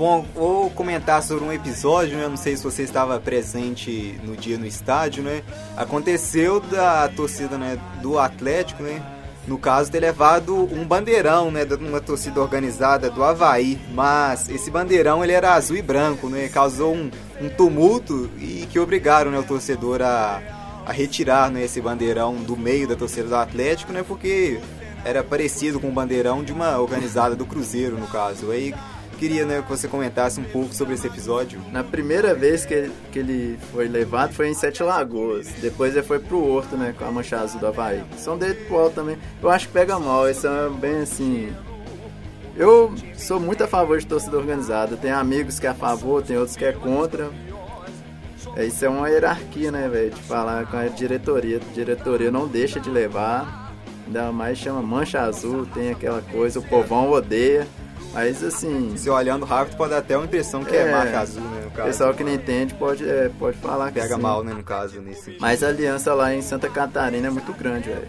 [0.00, 2.26] Bom, vou comentar sobre um episódio, né?
[2.26, 5.42] Não sei se você estava presente no dia no estádio, né?
[5.76, 9.02] Aconteceu da torcida né, do Atlético, né?
[9.46, 11.66] No caso, ter levado um bandeirão, né?
[11.66, 13.78] De uma torcida organizada do Havaí.
[13.92, 16.48] Mas esse bandeirão, ele era azul e branco, né?
[16.48, 20.40] Causou um, um tumulto e que obrigaram né, o torcedor a,
[20.86, 24.02] a retirar né, esse bandeirão do meio da torcida do Atlético, né?
[24.02, 24.60] Porque
[25.04, 28.50] era parecido com o bandeirão de uma organizada do Cruzeiro, no caso.
[28.50, 28.74] Aí
[29.20, 31.60] queria né, que você comentasse um pouco sobre esse episódio.
[31.70, 35.46] Na primeira vez que ele, que ele foi levado foi em Sete Lagoas.
[35.60, 36.94] Depois ele foi pro Horto, né?
[36.98, 38.02] Com a Mancha Azul do Havaí.
[38.16, 39.18] São dele pro também.
[39.42, 40.26] Eu acho que pega mal.
[40.30, 41.52] Isso é bem assim.
[42.56, 44.96] Eu sou muito a favor de torcida organizada.
[44.96, 47.28] Tem amigos que é a favor, tem outros que é contra.
[48.56, 50.12] É, isso é uma hierarquia, né, velho?
[50.12, 51.58] De falar com a diretoria.
[51.58, 53.70] A diretoria não deixa de levar.
[54.06, 57.68] Ainda mais chama Mancha Azul, tem aquela coisa, o povão odeia.
[58.12, 58.96] Mas assim.
[58.96, 61.62] Se olhando rápido, pode dar até uma impressão que é, é marca azul, né?
[61.64, 61.88] No caso.
[61.88, 64.52] pessoal que não entende pode, é, pode falar que Pega mal, né?
[64.52, 65.36] No caso, nesse.
[65.40, 68.08] Mas a aliança lá em Santa Catarina é muito grande, velho.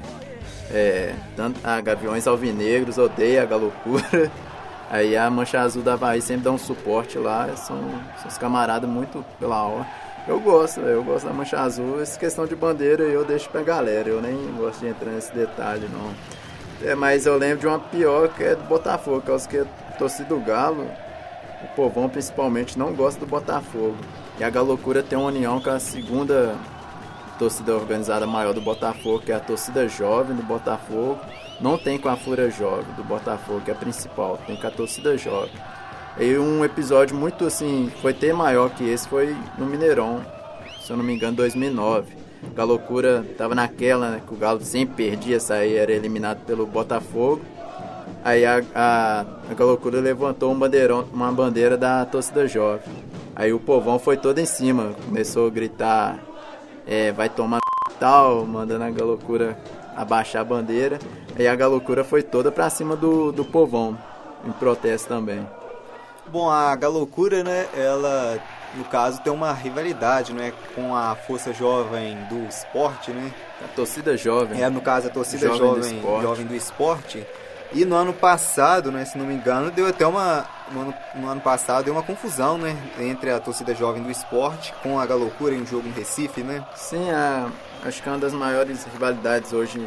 [0.73, 4.31] É, tanto a Gaviões Alvinegros odeia a Galocura.
[4.89, 7.47] Aí a Mancha Azul da Havaí sempre dá um suporte lá.
[7.55, 7.79] São,
[8.19, 9.87] são os camaradas muito pela hora.
[10.27, 12.01] Eu gosto, eu gosto da Mancha Azul.
[12.01, 14.09] Essa questão de bandeira eu deixo pra galera.
[14.09, 16.13] Eu nem gosto de entrar nesse detalhe, não.
[16.83, 19.63] É, mas eu lembro de uma pior que é do Botafogo, que é os que
[20.01, 20.89] torcida do Galo,
[21.63, 23.97] o povão principalmente, não gosta do Botafogo.
[24.39, 26.55] E a Galocura tem uma união com a segunda
[27.37, 31.19] torcida organizada maior do Botafogo, que é a torcida jovem do Botafogo.
[31.59, 34.71] Não tem com a Fúria Jovem do Botafogo, que é a principal, tem com a
[34.71, 35.53] torcida jovem.
[36.19, 40.25] E um episódio muito assim, foi ter maior que esse, foi no Mineirão,
[40.83, 42.17] se eu não me engano, 2009.
[42.57, 47.41] A loucura tava naquela, né, que o Galo sempre perdia, saía, era eliminado pelo Botafogo.
[48.23, 52.93] Aí a, a, a Galocura levantou um bandeirão, uma bandeira da torcida jovem.
[53.35, 56.19] Aí o povão foi todo em cima, começou a gritar,
[56.85, 57.59] é, vai tomar
[57.99, 59.57] tal, mandando a Galocura
[59.95, 60.99] abaixar a bandeira.
[61.37, 63.97] Aí a Galocura foi toda pra cima do, do povão,
[64.45, 65.47] em protesto também.
[66.27, 68.39] Bom, a Galocura, né, ela,
[68.75, 73.33] no caso, tem uma rivalidade, né, com a Força Jovem do Esporte, né?
[73.65, 74.61] A torcida jovem.
[74.61, 77.25] É, no caso, a torcida jovem, jovem, do, jovem do esporte
[77.73, 80.45] e no ano passado, né, se não me engano, deu até uma.
[80.71, 82.77] No ano, no ano passado deu uma confusão, né?
[82.99, 86.65] Entre a torcida jovem do esporte com a Galocura em um jogo em Recife, né?
[86.75, 87.49] Sim, a,
[87.85, 89.85] acho que uma das maiores rivalidades hoje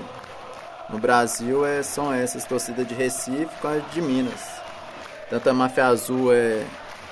[0.89, 4.63] no Brasil é, são essas torcidas de Recife com a de Minas.
[5.31, 6.65] Tanto a Máfia Azul é,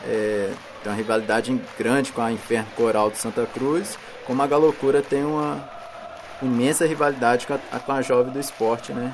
[0.06, 5.02] é, tem uma rivalidade grande com a Inferno Coral de Santa Cruz, como a Galocura
[5.02, 5.62] tem uma
[6.42, 9.12] imensa rivalidade com a, com a Jovem do Esporte, né?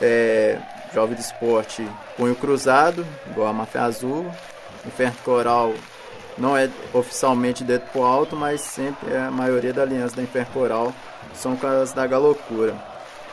[0.00, 0.58] É,
[0.92, 4.26] Jovem do Esporte, Punho Cruzado, igual a Máfia Azul.
[4.86, 5.74] Inferno Coral
[6.38, 10.52] não é oficialmente dedo pro alto, mas sempre é a maioria da aliança da Inferno
[10.52, 10.94] Coral
[11.34, 12.74] são caras da Galocura.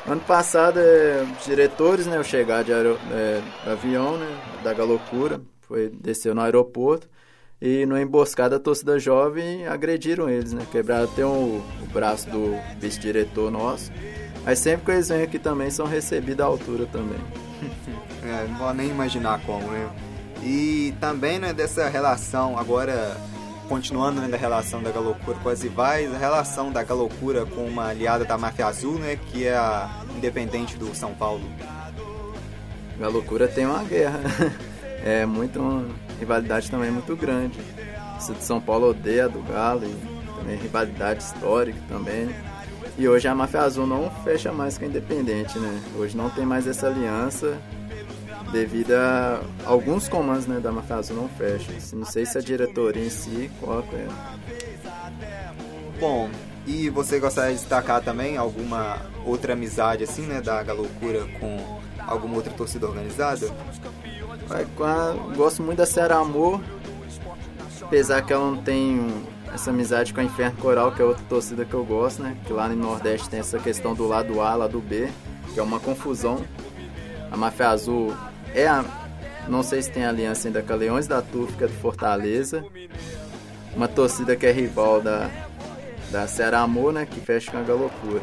[0.06, 5.40] Ano passado, é, os diretores, né, o chegar de aer é, avião, né, da Galocura,
[5.62, 7.08] foi desceu no aeroporto
[7.62, 12.54] e no emboscada a torcida jovem agrediram eles, né, quebraram até o, o braço do
[12.78, 13.90] vice-diretor nosso
[14.46, 17.20] mas sempre que eles vêm aqui também são recebidos à altura também.
[18.24, 19.90] é, não vou nem imaginar como, né?
[20.42, 23.16] E também, né, dessa relação, agora
[23.70, 27.88] continuando né, da relação da Galocura com as rivais, a relação da Galocura com uma
[27.88, 31.42] aliada da Máfia Azul, né, que é a Independente do São Paulo.
[33.00, 34.20] Galocura tem uma guerra,
[35.04, 35.88] é muito uma
[36.20, 37.58] rivalidade também muito grande.
[38.18, 42.30] Esse de São Paulo odeia do Galo e também rivalidade histórica também.
[42.98, 45.82] E hoje a Máfia Azul não fecha mais com a Independente, né?
[45.98, 47.58] Hoje não tem mais essa aliança
[48.52, 51.74] devido a alguns comandos né, da Máfia Azul não fecham.
[51.94, 54.40] Não sei se a diretoria em si coloca ela.
[56.00, 56.30] Bom,
[56.68, 62.36] e você gostaria de destacar também alguma outra amizade assim, né, da Galocura com alguma
[62.36, 63.48] outra torcida organizada?
[65.36, 66.62] gosto muito da Serra Amor,
[67.82, 71.64] apesar que ela não tem essa amizade com a Inferno Coral, que é outra torcida
[71.64, 72.36] que eu gosto, né?
[72.46, 75.10] Que lá no Nordeste tem essa questão do lado A, lado B,
[75.54, 76.44] que é uma confusão.
[77.32, 78.16] A Máfia Azul
[78.54, 78.84] é a.
[79.48, 82.66] Não sei se tem aliança ainda com a Leões da Turca é de Fortaleza.
[83.76, 85.30] Uma torcida que é rival da,
[86.10, 87.06] da Serra Amor, né?
[87.06, 88.22] Que fecha com a Galocura.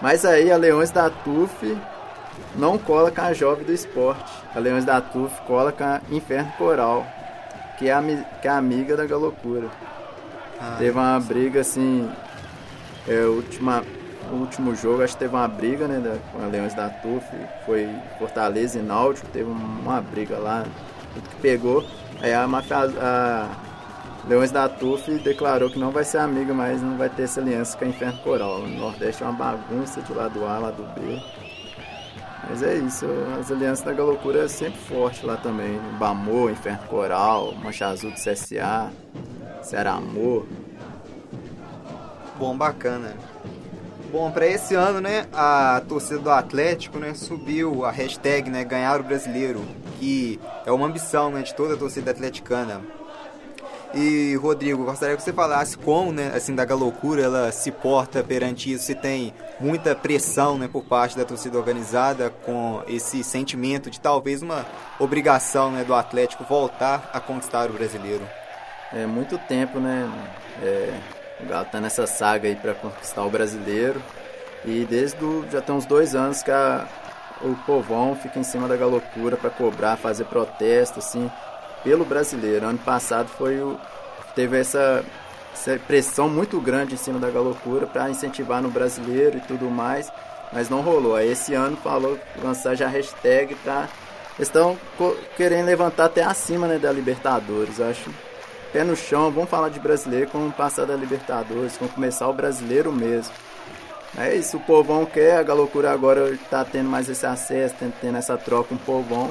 [0.00, 1.76] Mas aí a Leões da TUF
[2.54, 4.32] não cola com a Jovem do Esporte.
[4.54, 7.06] A Leões da TUF cola com a Inferno Coral,
[7.78, 8.02] que é, a,
[8.40, 9.68] que é amiga da Galocura.
[10.60, 12.08] Ah, teve uma briga assim.
[13.08, 13.84] É, última,
[14.32, 17.24] o último jogo, acho que teve uma briga, né, da, com a Leões da TUF.
[17.64, 17.88] Foi
[18.18, 20.64] Fortaleza e Náutico, teve uma briga lá,
[21.14, 21.84] tudo que pegou.
[22.20, 23.48] Aí a, a
[24.28, 27.76] Leões da TUF declarou que não vai ser amiga, mas não vai ter essa aliança
[27.78, 28.62] com a Inferno Coral.
[28.62, 31.22] No Nordeste é uma bagunça de lado A, lado B.
[32.48, 33.06] Mas é isso,
[33.38, 35.80] as alianças da Galocura é sempre forte lá também.
[35.98, 38.90] Bamor, Inferno Coral, Mancha Azul do CSA.
[39.66, 40.46] Será amor?
[42.38, 43.16] Bom, bacana.
[44.12, 49.00] Bom, para esse ano, né, a torcida do Atlético, né, subiu a hashtag, né, ganhar
[49.00, 49.64] o brasileiro,
[49.98, 52.80] que é uma ambição, né, de toda a torcida atleticana.
[53.92, 58.72] E Rodrigo, gostaria que você falasse como, né, assim, da loucura ela se porta perante
[58.72, 64.00] isso, se tem muita pressão, né, por parte da torcida organizada com esse sentimento de
[64.00, 64.64] talvez uma
[65.00, 68.22] obrigação, né, do Atlético voltar a conquistar o brasileiro
[68.92, 70.08] é muito tempo, né?
[70.62, 70.98] É,
[71.40, 74.00] o Galo tá nessa saga aí para conquistar o brasileiro.
[74.64, 76.86] E desde do, já tem uns dois anos que a,
[77.42, 81.30] o povão fica em cima da galocura para cobrar, fazer protesto, assim,
[81.84, 82.66] pelo brasileiro.
[82.66, 83.78] Ano passado foi o,
[84.34, 85.04] teve essa,
[85.52, 90.10] essa pressão muito grande em cima da galocura para incentivar no brasileiro e tudo mais,
[90.52, 91.16] mas não rolou.
[91.16, 93.88] Aí esse ano falou lançar já hashtag para
[94.38, 94.76] estão
[95.36, 97.80] querendo levantar até acima né, da Libertadores.
[97.80, 98.10] acho
[98.76, 102.92] pé no chão, vamos falar de brasileiro, como passar da Libertadores, como começar o brasileiro
[102.92, 103.32] mesmo.
[104.18, 108.36] É isso, o povão quer, a Galocura agora tá tendo mais esse acesso, tendo essa
[108.36, 109.30] troca com o povão.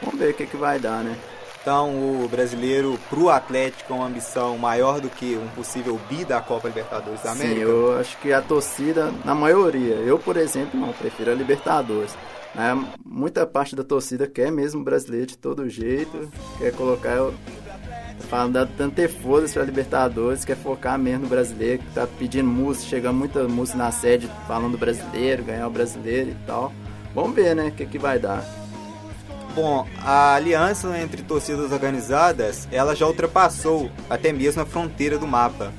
[0.00, 1.14] Vamos ver o que, que vai dar, né?
[1.60, 6.40] Então, o brasileiro pro Atlético é uma ambição maior do que um possível bi da
[6.40, 7.54] Copa Libertadores da América?
[7.54, 12.16] Sim, eu acho que a torcida, na maioria, eu, por exemplo, não, prefiro a Libertadores.
[12.54, 12.86] Né?
[13.04, 17.30] Muita parte da torcida quer mesmo o brasileiro de todo jeito, quer colocar
[18.28, 22.88] falando tanto ter foda para Libertadores, quer focar mesmo no brasileiro, que tá pedindo música,
[22.88, 26.72] chegando muita música na sede falando brasileiro, ganhar o brasileiro e tal.
[27.14, 28.44] Vamos ver, né, o que, que vai dar.
[29.54, 35.72] Bom, a aliança entre torcidas organizadas, ela já ultrapassou até mesmo a fronteira do mapa.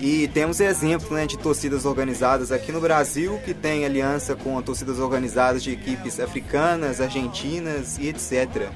[0.00, 4.98] E temos exemplos né, de torcidas organizadas aqui no Brasil, que tem aliança com torcidas
[4.98, 8.68] organizadas de equipes africanas, argentinas e etc.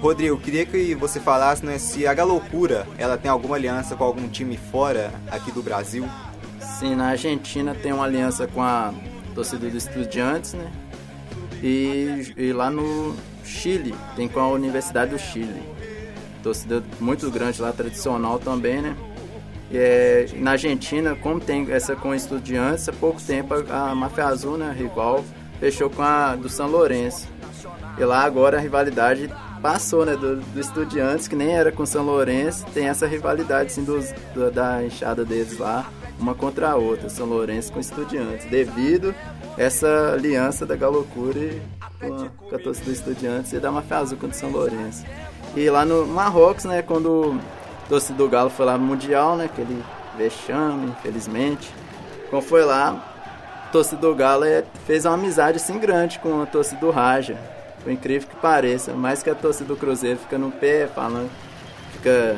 [0.00, 4.28] Rodrigo, queria que você falasse né, se a Galocura ela tem alguma aliança com algum
[4.28, 6.08] time fora aqui do Brasil.
[6.58, 8.94] Sim, na Argentina tem uma aliança com a
[9.34, 10.72] torcida dos Estudiantes, né?
[11.62, 15.62] E, e lá no Chile tem com a Universidade do Chile.
[16.42, 18.96] Torcida muito grande lá, tradicional também, né?
[19.70, 24.56] É, na Argentina, como tem essa com Estudiantes, há pouco tempo a, a Mafia Azul,
[24.56, 25.22] né, rival,
[25.60, 27.28] fechou com a do São Lourenço.
[27.98, 32.04] E lá agora a rivalidade passou, né, do, do Estudiantes, que nem era com São
[32.04, 37.08] Lourenço, tem essa rivalidade, assim, dos, do, da enxada deles lá, uma contra a outra,
[37.08, 39.14] São Lourenço com Estudiantes, devido
[39.56, 41.40] essa aliança da Galocura
[41.98, 42.14] com
[42.52, 45.04] a, a torcida do Estudiantes e da Mafia Azul contra São Lourenço.
[45.56, 47.40] E lá no Marrocos, né, quando o
[47.88, 49.82] torcida do Galo foi lá no Mundial, né, aquele
[50.16, 51.72] vexame, infelizmente,
[52.28, 53.04] quando foi lá,
[53.66, 57.36] a torcida do Galo é, fez uma amizade, assim, grande com a torcida do Raja,
[57.82, 61.30] por incrível que pareça, mais que a torcida do Cruzeiro fica no pé, falando,
[61.92, 62.36] fica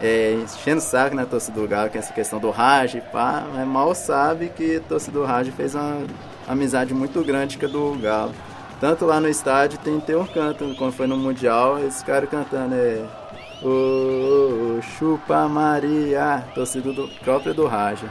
[0.00, 3.44] é, enchendo o saco na torcida do Galo, que é essa questão do Raj, pá,
[3.54, 6.04] mas mal sabe que a torcida do Raj fez uma
[6.46, 8.34] amizade muito grande com a do Galo.
[8.80, 13.06] Tanto lá no estádio tem, um canto, quando foi no Mundial, esse cara cantando é.
[13.62, 18.10] Ô, oh, chupa Maria, torcida do, própria do Raja.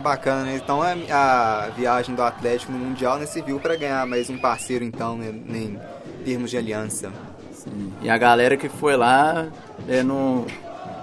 [0.00, 0.56] Bacana, né?
[0.56, 4.84] Então a, a, viagem do Atlético no Mundial né, serviu para ganhar mais um parceiro,
[4.84, 5.78] então, né, em
[6.24, 7.12] termos de aliança.
[7.52, 7.92] Sim.
[8.00, 9.48] E a galera que foi lá
[9.88, 10.46] é, não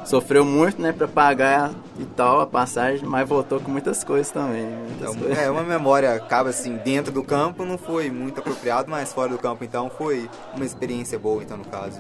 [0.06, 4.66] sofreu muito, né, para pagar e tal a passagem, mas voltou com muitas coisas também.
[4.66, 5.38] Muitas então, coisas.
[5.38, 9.38] É, uma memória acaba assim, dentro do campo não foi muito apropriado, mas fora do
[9.38, 12.00] campo então foi uma experiência boa, então, no caso.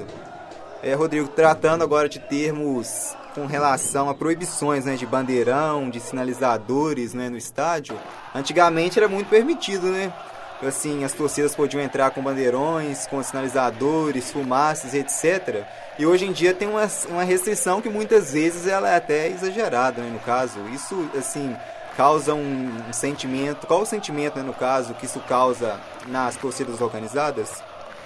[0.81, 7.13] É, Rodrigo, tratando agora de termos com relação a proibições né, de bandeirão, de sinalizadores
[7.13, 7.99] né, no estádio,
[8.33, 10.13] antigamente era muito permitido, né?
[10.61, 15.63] Assim, as torcidas podiam entrar com bandeirões, com sinalizadores, fumaças, etc.
[15.97, 20.01] E hoje em dia tem uma, uma restrição que muitas vezes ela é até exagerada,
[20.01, 20.59] né, no caso.
[20.73, 21.55] Isso, assim,
[21.95, 23.67] causa um, um sentimento.
[23.67, 27.61] Qual o sentimento, né, no caso, que isso causa nas torcidas organizadas?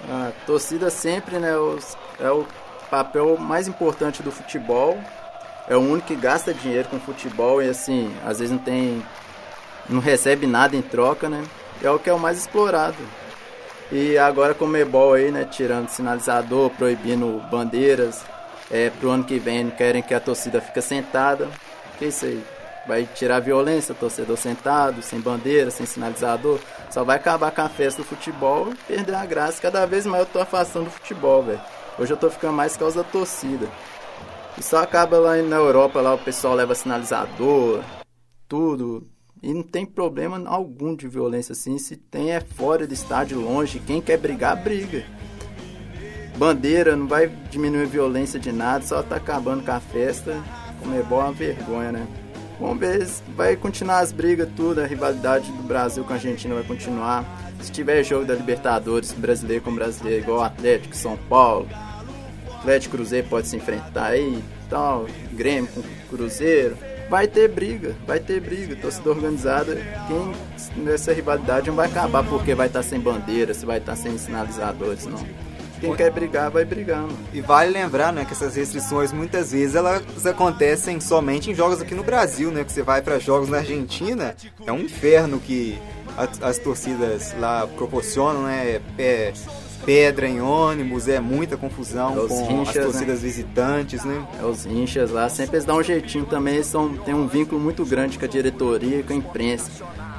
[0.08, 1.52] A torcida sempre, né,
[2.20, 2.46] é o
[2.90, 4.98] papel mais importante do futebol.
[5.68, 9.02] É o único que gasta dinheiro com futebol e assim, às vezes não tem.
[9.88, 11.42] não recebe nada em troca, né?
[11.82, 12.96] É o que é o mais explorado.
[13.90, 18.24] E agora com o Mebol aí, né, tirando sinalizador, proibindo bandeiras,
[18.70, 21.48] é, pro ano que vem querem que a torcida fique sentada.
[21.98, 22.42] Que isso aí?
[22.86, 26.58] Vai tirar a violência, torcedor sentado, sem bandeira, sem sinalizador.
[26.90, 29.60] Só vai acabar com a festa do futebol e perder a graça.
[29.60, 31.60] Cada vez mais eu tô afastando do futebol, velho.
[31.98, 33.68] Hoje eu tô ficando mais por causa da torcida.
[34.56, 37.82] E só acaba lá na Europa, lá o pessoal leva sinalizador,
[38.48, 39.08] tudo.
[39.42, 41.78] E não tem problema algum de violência assim.
[41.78, 43.78] Se tem é fora do estádio, longe.
[43.80, 45.04] Quem quer brigar, briga.
[46.36, 50.42] Bandeira não vai diminuir a violência de nada, só tá acabando com a festa.
[50.80, 52.23] Como é bom, é uma vergonha, né?
[52.60, 54.80] Vamos ver vai continuar as brigas, tudo.
[54.80, 57.24] A rivalidade do Brasil com a Argentina vai continuar.
[57.60, 61.68] Se tiver jogo da Libertadores, brasileiro com brasileiro, igual Atlético, São Paulo,
[62.58, 66.76] Atlético Cruzeiro pode se enfrentar aí, tal, Grêmio com Cruzeiro,
[67.08, 72.54] vai ter briga, vai ter briga, torcida organizada, quem nessa rivalidade não vai acabar porque
[72.54, 75.24] vai estar sem bandeira, se vai estar sem sinalizadores, não.
[75.80, 77.02] Quem quer brigar, vai brigar.
[77.02, 77.18] Mano.
[77.32, 81.94] E vale lembrar, né, que essas restrições muitas vezes elas acontecem somente em jogos aqui
[81.94, 82.64] no Brasil, né?
[82.64, 84.34] Que você vai para jogos na Argentina,
[84.66, 85.78] é um inferno que
[86.16, 88.80] as, as torcidas lá proporcionam, né?
[88.98, 89.32] É,
[89.84, 93.26] pedra em ônibus, é muita confusão é com hinchas, as torcidas né?
[93.26, 94.26] visitantes, né?
[94.40, 97.60] É, os rinchas lá, sempre eles dão um jeitinho também, eles são, tem um vínculo
[97.60, 99.70] muito grande com a diretoria e com a imprensa.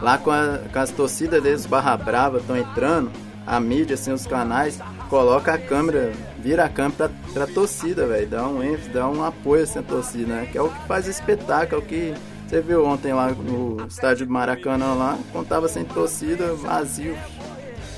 [0.01, 3.12] Lá com, a, com as torcidas deles, Barra Brava, estão entrando,
[3.45, 4.80] a mídia, assim, os canais,
[5.16, 9.24] coloca a câmera, vira a câmera pra, pra torcida, velho, dá um ênfase, dá um
[9.24, 10.49] apoio assim, à torcida, né?
[10.51, 12.13] Que é o que faz espetáculo, é que
[12.45, 17.18] você viu ontem lá no estádio do Maracanã lá, contava sem torcida, vazio,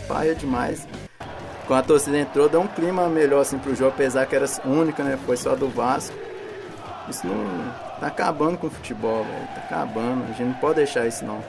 [0.07, 0.87] paia demais.
[1.65, 5.03] quando a torcida entrou, deu um clima melhor assim pro jogo, apesar que era única,
[5.03, 5.17] né?
[5.25, 6.15] Foi só do Vasco.
[7.09, 7.99] Isso não.
[7.99, 9.47] tá acabando com o futebol, velho.
[9.55, 10.23] Tá acabando.
[10.25, 11.43] A gente não pode deixar isso não.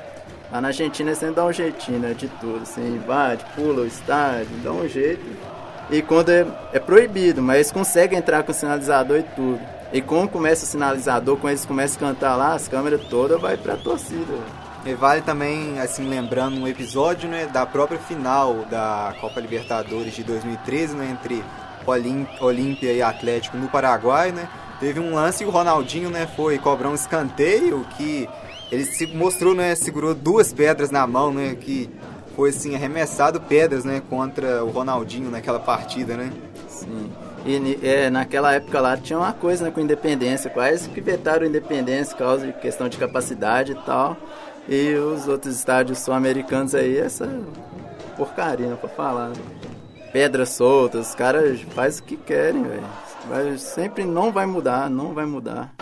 [0.50, 2.14] Lá na Argentina sempre dá um jeitinho, né?
[2.14, 2.62] De tudo.
[2.62, 5.57] Assim, invade, pula o estádio, dá um jeito.
[5.90, 9.60] E quando é, é proibido, mas eles conseguem entrar com o sinalizador e tudo.
[9.92, 13.56] E quando começa o sinalizador, quando eles começam a cantar lá, as câmeras todas vai
[13.56, 14.34] pra torcida.
[14.84, 20.22] E vale também, assim, lembrando um episódio, né, da própria final da Copa Libertadores de
[20.22, 21.42] 2013, né, entre
[22.40, 24.46] Olímpia e Atlético no Paraguai, né?
[24.78, 28.28] Teve um lance e o Ronaldinho, né, foi cobrar um escanteio que
[28.70, 31.90] ele se mostrou, né, segurou duas pedras na mão, né, que
[32.38, 36.32] foi assim arremessado pedras, né, contra o Ronaldinho naquela partida, né?
[36.68, 37.10] Sim.
[37.44, 42.16] E é, naquela época lá tinha uma coisa né, com independência, quase que vetaram independência
[42.16, 44.16] por causa de questão de capacidade e tal.
[44.68, 47.28] E os outros estádios sul-americanos aí, essa
[48.16, 49.30] porcaria, pra falar.
[49.30, 49.42] Né?
[50.12, 53.58] Pedras soltas, os caras fazem o que querem, velho.
[53.58, 55.74] Sempre não vai mudar, não vai mudar.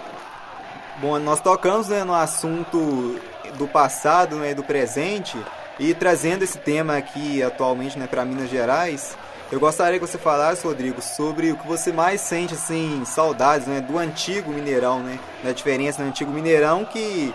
[1.03, 3.21] Bom, nós tocamos né, no assunto
[3.59, 5.37] do passado né, e do presente
[5.79, 9.17] e trazendo esse tema aqui atualmente né, para Minas Gerais,
[9.51, 13.81] eu gostaria que você falasse, Rodrigo, sobre o que você mais sente assim, saudades né,
[13.81, 17.33] do antigo Mineirão, né, da diferença do antigo Mineirão que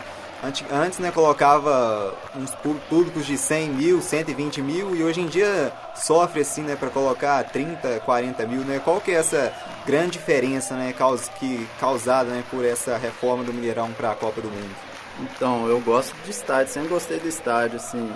[0.71, 2.49] Antes, né, colocava uns
[2.89, 7.43] públicos de 100 mil, 120 mil e hoje em dia sofre assim, né, para colocar
[7.43, 8.81] 30, 40 mil, né?
[8.83, 9.53] Qual que é essa
[9.85, 10.95] grande diferença, né,
[11.37, 14.90] que causada, né, por essa reforma do Mineirão para a Copa do Mundo?
[15.21, 18.11] Então, eu gosto de estádio, sempre gostei do estádio, assim.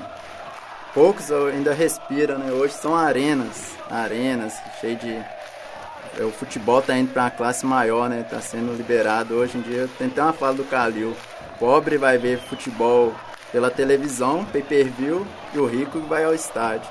[0.93, 2.51] Poucos ainda respiram, né?
[2.51, 5.21] Hoje são arenas, arenas, cheio de
[6.23, 8.23] o futebol tá indo para uma classe maior, né?
[8.23, 9.35] Tá sendo liberado.
[9.35, 11.13] Hoje em dia tem até uma fala do Calil
[11.59, 13.13] pobre vai ver futebol
[13.51, 16.89] pela televisão, pay-per-view, e o rico vai ao estádio.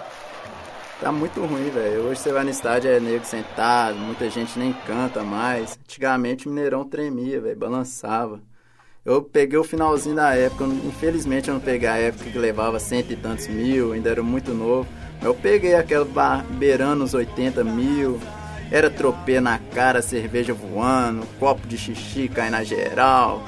[1.00, 2.04] Tá muito ruim, velho.
[2.04, 5.78] Hoje você vai no estádio, é negro sentado, muita gente nem canta mais.
[5.82, 8.40] Antigamente o Mineirão tremia, velho, balançava.
[9.04, 13.12] Eu peguei o finalzinho da época, infelizmente eu não peguei a época que levava cento
[13.12, 14.88] e tantos mil, ainda era muito novo.
[15.20, 16.06] Eu peguei aquela
[16.52, 18.18] beirando os 80 mil,
[18.70, 23.44] era tropeiro na cara, cerveja voando, copo de xixi cai na geral,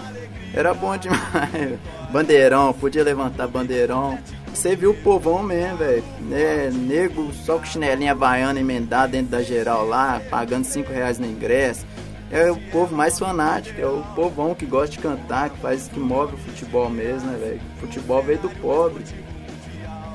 [0.52, 1.78] era bom demais.
[2.12, 4.18] Bandeirão, podia levantar bandeirão.
[4.52, 6.04] Você viu o povão mesmo, velho.
[6.32, 11.26] É, nego só com chinelinha baiana emendada dentro da geral lá, pagando 5 reais no
[11.26, 11.86] ingresso.
[12.30, 15.98] É o povo mais fanático, é o povão que gosta de cantar, que faz que
[15.98, 17.60] move o futebol mesmo, né, velho?
[17.78, 19.04] Futebol veio do pobre.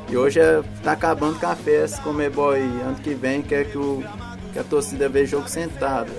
[0.10, 2.60] E hoje é, tá acabando com a festa, é boy.
[2.60, 4.04] Ano que vem quer que, o,
[4.52, 6.12] que a torcida veja jogo sentado.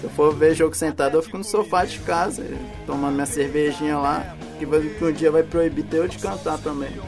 [0.00, 2.42] Se eu for ver jogo sentado, eu fico no sofá de casa,
[2.86, 6.98] tomando minha cervejinha lá, que, vai, que um dia vai proibir eu de cantar também.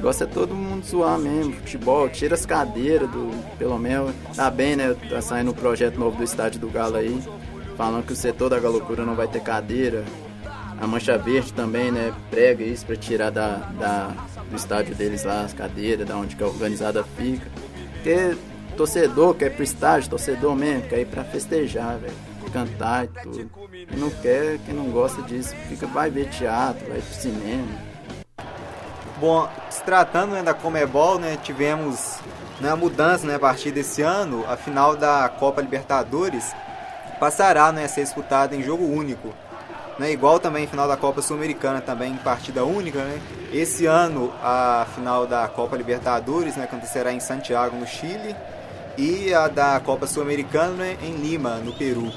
[0.00, 3.30] Gosta é todo mundo zoar mesmo, futebol, tira as cadeiras do.
[3.58, 4.14] Pelo menos.
[4.34, 4.94] Tá bem, né?
[5.08, 7.22] Tá saindo um projeto novo do estádio do Galo aí.
[7.76, 10.04] Falando que o setor da galocura não vai ter cadeira.
[10.78, 12.12] A Mancha Verde também, né?
[12.30, 14.14] Prega isso pra tirar da, da,
[14.50, 17.46] do estádio deles lá as cadeiras, da onde que a organizada fica.
[17.94, 18.36] Porque
[18.76, 22.12] torcedor quer ir pro estádio, torcedor mesmo, quer ir pra festejar, velho.
[22.52, 23.50] Cantar e tudo.
[23.88, 27.95] Quem não quer, quem não gosta disso, fica, vai ver teatro, vai pro cinema.
[29.18, 32.18] Bom, se tratando né, da Comebol, né, tivemos
[32.60, 36.54] né, a mudança né, a partir desse ano, a final da Copa Libertadores
[37.18, 39.32] passará né, a ser disputada em jogo único.
[39.98, 43.18] Né, igual também a final da Copa Sul-Americana também em partida única, né?
[43.50, 48.36] Esse ano a final da Copa Libertadores né, acontecerá em Santiago, no Chile,
[48.98, 52.12] e a da Copa Sul-Americana né, em Lima, no Peru.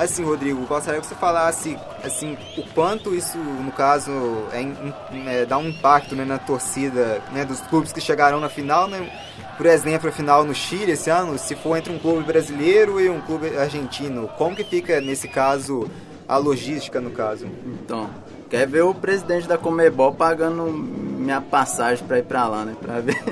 [0.00, 4.10] Assim, Rodrigo, gostaria que você falasse assim, o quanto isso, no caso,
[4.50, 8.88] é, é, dá um impacto né, na torcida né, dos clubes que chegarão na final,
[8.88, 9.12] né?
[9.58, 13.10] Por exemplo, a final no Chile esse ano, se for entre um clube brasileiro e
[13.10, 15.86] um clube argentino, como que fica nesse caso
[16.26, 17.46] a logística no caso?
[17.66, 18.08] Então,
[18.48, 22.74] quer ver o presidente da Comebol pagando minha passagem para ir para lá, né?
[22.80, 23.22] Para ver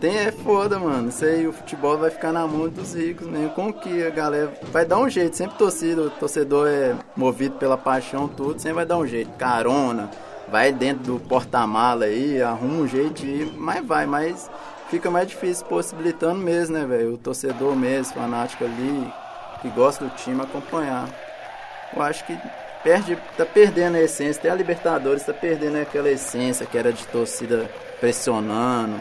[0.00, 1.10] tem é foda, mano.
[1.10, 3.50] Isso aí, o futebol vai ficar na mão dos ricos mesmo.
[3.50, 5.36] Como que a galera vai dar um jeito?
[5.36, 9.30] Sempre torcida, o torcedor é movido pela paixão, tudo, sempre vai dar um jeito.
[9.32, 10.10] Carona,
[10.48, 14.50] vai dentro do porta-mala aí, arruma um jeito de ir, mas vai, mas
[14.88, 17.14] fica mais difícil possibilitando mesmo, né, velho?
[17.14, 19.12] O torcedor mesmo, fanático ali,
[19.60, 21.08] que gosta do time, acompanhar.
[21.94, 22.38] Eu acho que
[22.82, 24.40] perde, tá perdendo a essência.
[24.40, 27.70] Até a Libertadores tá perdendo aquela essência que era de torcida
[28.00, 28.98] pressionando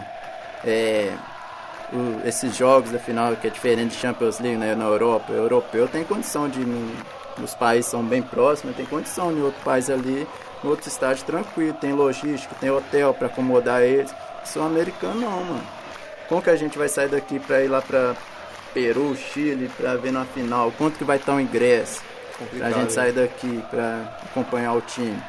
[0.64, 1.14] é,
[1.94, 5.32] o, esses jogos da final que é diferente de Champions League né, na Europa.
[5.32, 6.60] O europeu tem condição de
[7.42, 10.28] os países são bem próximos, tem condição em outro país ali,
[10.64, 14.14] no outro estádio tranquilo, tem logística, tem hotel para acomodar eles.
[14.44, 15.64] Sou americano não, mano.
[16.28, 18.16] como que a gente vai sair daqui para ir lá para
[18.74, 20.72] Peru, Chile, para ver na final?
[20.78, 22.02] Quanto que vai estar o ingresso?
[22.38, 25.22] Complicado, pra gente sair daqui para acompanhar o time.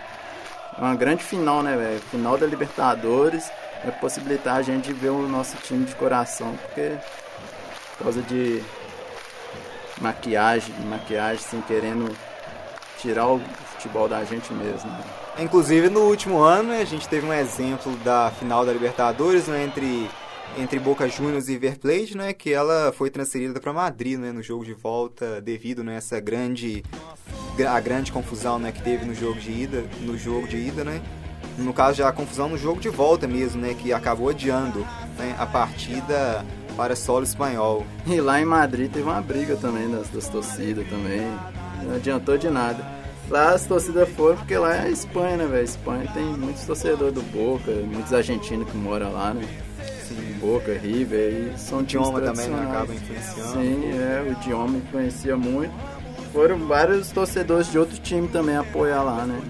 [0.78, 2.00] É uma grande final, né, velho?
[2.10, 3.50] Final da Libertadores
[3.82, 6.96] vai possibilitar a gente ver o nosso time de coração, porque
[7.96, 8.62] por causa de
[10.00, 12.14] maquiagem, maquiagem, sem querendo
[12.98, 13.40] tirar o
[13.72, 14.90] futebol da gente mesmo.
[14.90, 15.04] Né?
[15.38, 20.08] Inclusive no último ano a gente teve um exemplo da final da Libertadores né, entre,
[20.58, 24.42] entre Boca Juniors e River Plate, né, que ela foi transferida para Madrid né, no
[24.42, 26.82] jogo de volta devido né, essa grande
[27.68, 31.02] a grande confusão né, que teve no jogo de ida, no jogo de ida, né?
[31.59, 34.80] No caso já a confusão no jogo de volta mesmo, né, que acabou adiando
[35.18, 36.44] né, a partida
[36.76, 37.84] para solo espanhol.
[38.07, 41.26] E lá em Madrid teve uma briga também das, das torcidas também.
[41.82, 42.84] Não adiantou de nada.
[43.28, 45.64] Lá as torcidas foram porque lá é a Espanha, né, velho?
[45.64, 49.46] Espanha tem muitos torcedores do Boca, muitos argentinos que moram lá, né?
[50.09, 50.36] Sim.
[50.40, 53.53] Boca, River, e são o idioma também né, acaba influenciando.
[53.53, 55.72] Sim, é, o idioma influencia muito.
[56.32, 59.40] Foram vários torcedores de outro time também apoiar lá, né?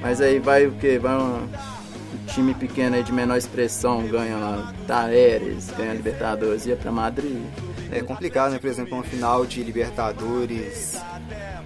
[0.00, 0.98] Mas aí vai o que?
[0.98, 6.76] Vai um, um time pequeno aí de menor expressão, ganha lá Tareres, ganha Libertadores, ia
[6.76, 7.42] pra Madrid.
[7.90, 8.58] É complicado, né?
[8.58, 10.96] Por exemplo, uma final de Libertadores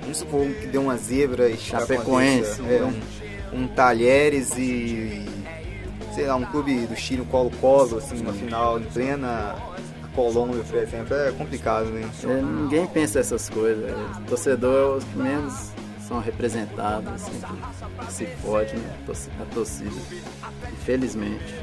[0.01, 2.61] Vamos supor que deu uma zebra e Chapecoense.
[2.63, 5.25] É, um, um Talheres e.
[6.15, 9.55] sei lá, um clube do Chile, um Colo-Colo, assim, uma final em plena
[10.15, 12.09] Colômbia, por exemplo, é complicado, né?
[12.25, 13.93] É, ninguém pensa essas coisas.
[14.19, 15.71] O torcedor é os que menos
[16.11, 17.41] são representados, assim,
[18.05, 18.97] que se fode, né?
[19.41, 19.91] A torcida.
[20.73, 21.55] Infelizmente.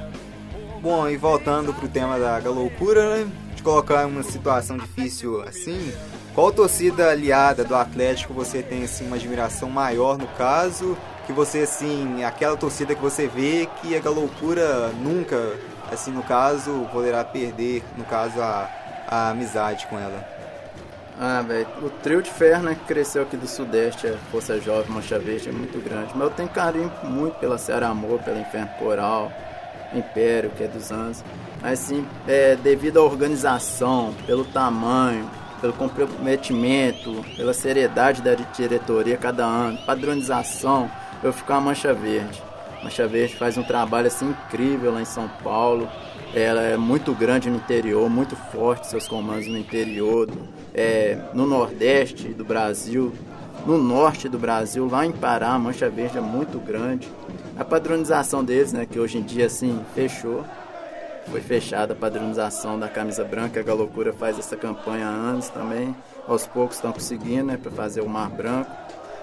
[0.82, 3.32] Bom, e voltando pro tema da, loucura, né?
[3.54, 5.92] De colocar uma situação difícil assim,
[6.34, 10.98] qual torcida aliada do Atlético você tem assim uma admiração maior no caso?
[11.26, 15.58] Que você assim, aquela torcida que você vê que a loucura nunca,
[15.92, 18.70] assim no caso, poderá perder, no caso a,
[19.10, 20.37] a amizade com ela.
[21.20, 24.92] Ah, velho, o trio de ferro né, que cresceu aqui do Sudeste, a Força Jovem,
[24.92, 26.12] Mancha Verde, é muito grande.
[26.14, 29.32] Mas eu tenho carinho muito pela Ceará Amor, pela Inferno Coral,
[29.96, 31.24] Império, que é dos anos.
[31.60, 35.28] Mas sim, é, devido à organização, pelo tamanho,
[35.60, 40.88] pelo comprometimento, pela seriedade da diretoria cada ano, padronização,
[41.24, 42.44] eu fico a Mancha Verde.
[42.84, 45.90] Mancha Verde faz um trabalho assim incrível lá em São Paulo.
[46.32, 50.30] Ela é muito grande no interior, muito forte seus comandos no interior,
[50.78, 53.12] é, no nordeste do Brasil,
[53.66, 57.12] no norte do Brasil, lá em Pará, a Mancha Verde é muito grande.
[57.58, 60.46] A padronização deles, né, que hoje em dia assim fechou,
[61.32, 63.60] foi fechada a padronização da camisa branca.
[63.60, 65.94] A Galocura faz essa campanha há anos também.
[66.28, 68.72] Aos poucos estão conseguindo, né, para fazer o Mar Branco.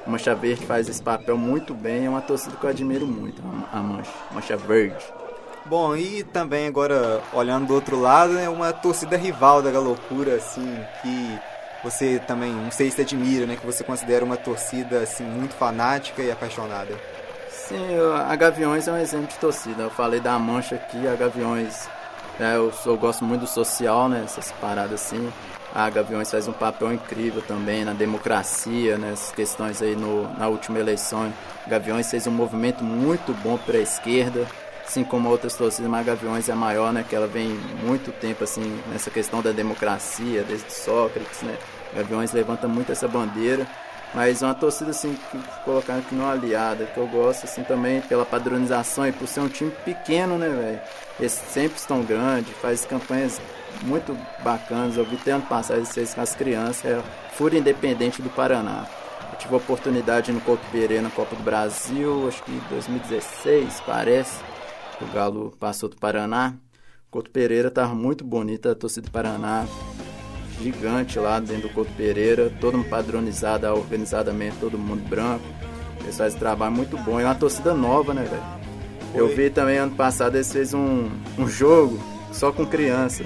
[0.05, 2.07] A Mancha Verde faz esse papel muito bem.
[2.07, 3.41] É uma torcida que eu admiro muito,
[3.73, 5.05] a Mancha, Mancha Verde.
[5.67, 10.79] Bom, e também agora olhando do outro lado, é uma torcida rival da Galocura, assim,
[11.01, 11.39] que
[11.83, 16.23] você também, não sei se admira, né, que você considera uma torcida assim muito fanática
[16.23, 16.95] e apaixonada.
[17.49, 17.97] Sim,
[18.27, 19.85] a Gaviões é um exemplo de torcida.
[19.85, 21.89] Eu falei da Mancha aqui, a Gaviões,
[22.39, 24.23] é, eu, eu gosto muito do social, né?
[24.25, 25.33] Essas paradas assim.
[25.75, 30.47] A Gaviões faz um papel incrível também na democracia, nessas né, questões aí no, na
[30.47, 31.33] última eleição.
[31.67, 34.47] Gaviões fez um movimento muito bom para a esquerda,
[34.87, 37.05] assim como outras torcidas, mas Gaviões é maior, né?
[37.09, 37.49] Que ela vem
[37.83, 41.57] muito tempo assim nessa questão da democracia, desde Sócrates, né?
[41.95, 43.67] Gaviões levanta muito essa bandeira.
[44.15, 48.25] Mas uma torcida assim, que colocar aqui numa aliada, que eu gosto assim também pela
[48.25, 50.81] padronização e por ser um time pequeno, né, velho?
[51.19, 53.41] Eles sempre estão grandes, faz campanhas
[53.83, 54.97] muito bacanas.
[54.97, 58.87] Eu vi até ano passado fez com as crianças, é Fúria Independente do Paraná.
[59.33, 64.39] Eu tive oportunidade no Couto Pereira na Copa do Brasil, acho que em 2016, parece.
[65.01, 66.55] O Galo passou do Paraná.
[67.11, 69.67] Couto Pereira tava muito bonita a torcida do Paraná
[70.61, 75.45] gigante lá dentro do Couto Pereira, todo mundo padronizado, organizadamente, todo mundo branco.
[76.01, 77.19] Eles fazem trabalho muito bom.
[77.19, 78.65] É uma torcida nova, né, velho?
[79.15, 81.99] Eu vi também ano passado eles fez um, um jogo
[82.33, 83.25] só com criança.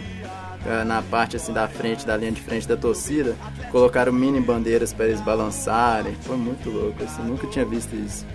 [0.67, 3.37] É, na parte assim da frente, da linha de frente da torcida,
[3.71, 6.15] colocaram mini bandeiras para eles balançarem.
[6.23, 8.27] Foi muito louco, assim, nunca tinha visto isso.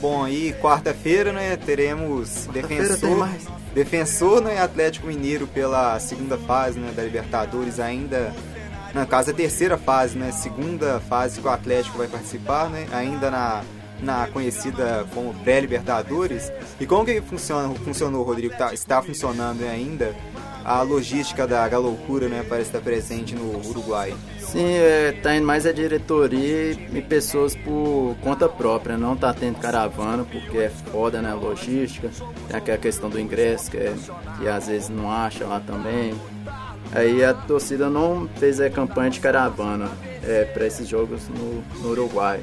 [0.00, 3.28] Bom, aí quarta-feira, né, teremos quarta defensor,
[3.74, 8.34] defensor né, Atlético Mineiro pela segunda fase né, da Libertadores ainda
[8.92, 13.30] na casa a terceira fase, né, segunda fase que o Atlético vai participar, né, ainda
[13.30, 13.62] na
[14.00, 16.52] na conhecida como pré-Libertadores.
[16.80, 18.56] E como que funciona, funcionou, Rodrigo?
[18.56, 20.14] Tá, está funcionando ainda
[20.64, 24.14] a logística da Galoucura né, para estar presente no Uruguai?
[24.40, 29.58] Sim, é, tá indo mais a diretoria e pessoas por conta própria, não tá tendo
[29.58, 32.10] caravana porque é foda, né, a logística,
[32.48, 33.94] tem aquela questão do ingresso que, é,
[34.38, 36.14] que às vezes não acha lá também.
[36.92, 39.88] Aí a torcida não fez a campanha de caravana
[40.22, 42.40] é, para esses jogos no, no, Uruguai.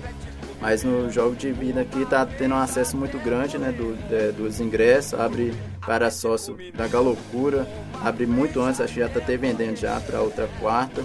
[0.63, 4.31] Mas no jogo de vida aqui tá tendo um acesso muito grande né, do, de,
[4.31, 5.53] dos ingressos, abre
[5.85, 7.67] para sócio da Galocura,
[8.01, 11.03] abre muito antes, acho que já tá até vendendo já para outra quarta,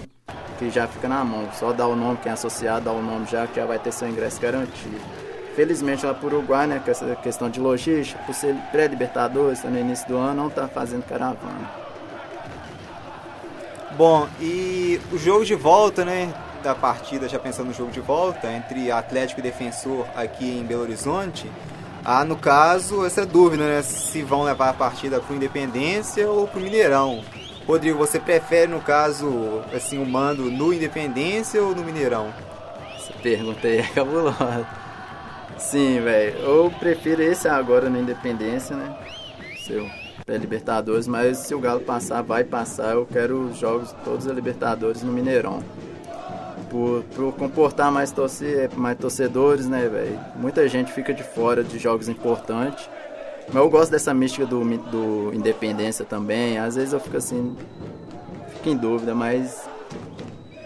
[0.57, 1.49] que já fica na mão.
[1.51, 3.91] Só dá o nome, quem é associado dá o nome já, que já vai ter
[3.91, 4.95] seu ingresso garantido.
[5.57, 9.77] Felizmente lá o Uruguai, né, com essa questão de logística, por ser pré-libertadores, tá no
[9.77, 11.69] início do ano, não tá fazendo caravana.
[13.97, 16.33] Bom, e o jogo de volta, né?
[16.63, 20.81] Da partida, já pensando no jogo de volta, entre Atlético e Defensor aqui em Belo
[20.81, 21.49] Horizonte,
[22.03, 23.81] há no caso essa dúvida, né?
[23.81, 27.23] Se vão levar a partida para o Independência ou para o Mineirão.
[27.65, 32.33] Rodrigo, você prefere, no caso, assim, o mando no Independência ou no Mineirão?
[32.95, 34.67] Essa pergunta aí é cabulosa.
[35.57, 36.39] Sim, velho.
[36.39, 38.97] Eu prefiro esse agora na Independência, né?
[39.65, 39.89] Seu
[40.27, 42.93] Libertadores, mas se o Galo passar, vai passar.
[42.93, 45.63] Eu quero os jogos todos a Libertadores no Mineirão.
[46.69, 50.19] Por, por comportar mais, torcer, mais torcedores, né, velho?
[50.35, 52.87] Muita gente fica de fora de jogos importantes.
[53.47, 56.59] Mas eu gosto dessa mística do, do Independência também.
[56.59, 57.57] Às vezes eu fico assim,
[58.53, 59.67] fico em dúvida, mas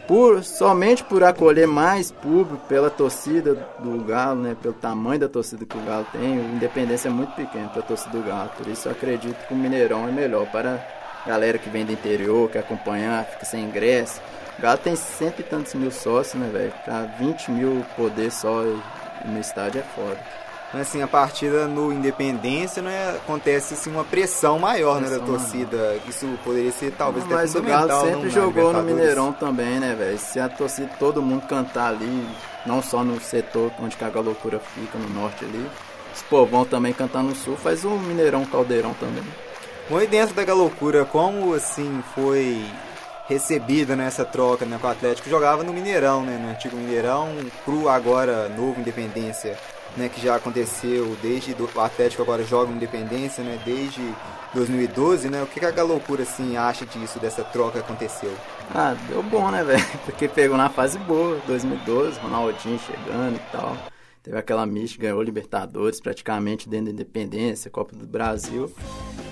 [0.07, 5.65] por somente por acolher mais público pela torcida do Galo, né, pelo tamanho da torcida
[5.65, 8.49] que o Galo tem, o Independência é muito pequeno para a torcida do Galo.
[8.57, 10.85] Por isso eu acredito que o Mineirão é melhor para
[11.25, 14.21] a galera que vem do interior, que acompanhar, fica sem ingresso.
[14.57, 16.73] O Galo tem cento e tantos mil sócios, né, velho?
[16.85, 18.63] Para 20 mil poder só
[19.25, 20.19] no estádio é foda
[20.81, 25.77] assim, a partida no Independência, né, acontece assim, uma pressão maior pressão, né, da torcida.
[25.77, 26.01] Mano.
[26.07, 30.17] Isso poderia ser talvez até Mas o Galo sempre jogou no Mineirão também, né, velho?
[30.17, 32.27] Se a torcida, todo mundo cantar ali,
[32.65, 35.69] não só no setor onde a loucura fica, no norte ali.
[36.15, 39.23] Os povão também cantar no sul, faz o Mineirão Caldeirão também.
[39.89, 42.63] Bom, e dentro da loucura, como assim foi
[43.28, 45.30] recebida nessa troca né, com o Atlético?
[45.30, 47.30] Jogava no Mineirão, né, no antigo Mineirão,
[47.65, 49.57] pro agora novo Independência
[49.97, 54.01] né, que já aconteceu desde do, o Atlético agora joga no Independência, né, desde
[54.53, 55.41] 2012, né?
[55.41, 58.34] O que, que a Galoucura assim acha disso dessa troca que aconteceu?
[58.74, 59.84] Ah, deu bom, né, velho?
[60.05, 63.76] Porque pegou na fase boa, 2012, Ronaldinho chegando e tal.
[64.21, 68.71] Teve aquela mística, ganhou Libertadores praticamente dentro da Independência, Copa do Brasil.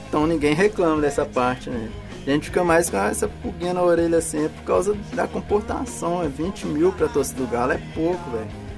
[0.10, 1.90] Então ninguém reclama dessa parte, né?
[2.26, 6.24] A gente fica mais com essa pulguinha na orelha assim, é por causa da comportação.
[6.24, 8.72] É 20 mil pra torcida do Galo, é pouco, velho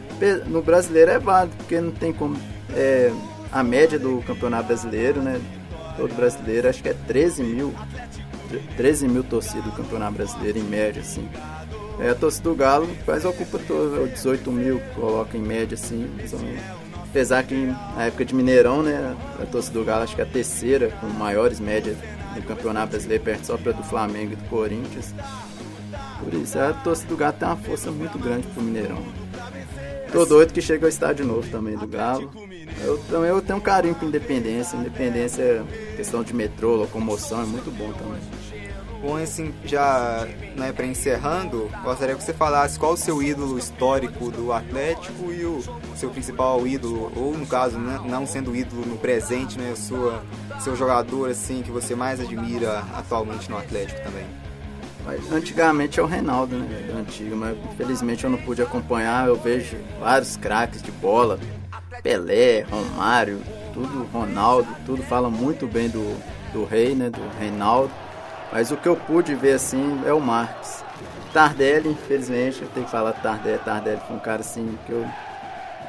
[0.47, 2.37] no brasileiro é válido, porque não tem como.
[2.75, 3.11] É,
[3.51, 5.39] a média do campeonato brasileiro, né?
[5.95, 7.73] Todo brasileiro, acho que é 13 mil.
[8.77, 11.27] 13 mil torcidas do campeonato brasileiro, em média, assim.
[11.99, 16.09] É, a torcida do Galo quase ocupa todo, 18 mil, coloca em média, assim.
[16.95, 17.55] Apesar que
[17.95, 19.15] na época de Mineirão, né?
[19.39, 21.95] A torcida do Galo acho que é a terceira, com maiores médias
[22.33, 25.13] do campeonato brasileiro, perto só para do Flamengo e do Corinthians.
[26.19, 29.03] Por isso, a torcida do Galo tem uma força muito grande pro Mineirão.
[30.11, 32.31] Tô doido que chega ao estádio novo também do Galo.
[32.83, 34.77] Eu também eu tenho um carinho com Independência.
[34.77, 35.63] Independência,
[35.95, 38.21] questão de metrô, locomoção, é muito bom também.
[39.03, 40.25] Bom, assim, já
[40.55, 45.43] né, para encerrando, gostaria que você falasse qual o seu ídolo histórico do Atlético e
[45.43, 45.61] o
[45.93, 50.23] seu principal ídolo, ou no caso, né, não sendo ídolo no presente, né, sua,
[50.61, 54.25] seu jogador assim que você mais admira atualmente no Atlético também.
[55.29, 56.93] Antigamente é o Reinaldo, né?
[56.97, 59.27] Antigo, mas infelizmente eu não pude acompanhar.
[59.27, 61.37] Eu vejo vários craques de bola,
[62.01, 63.41] Pelé, Romário,
[63.73, 66.17] tudo, Ronaldo, tudo fala muito bem do,
[66.53, 67.09] do rei, né?
[67.09, 67.91] Do Reinaldo.
[68.53, 70.81] Mas o que eu pude ver assim é o Marques.
[71.33, 73.59] Tardelli, infelizmente, eu tenho que falar Tardelli.
[73.59, 75.05] Tardelli foi um cara assim que eu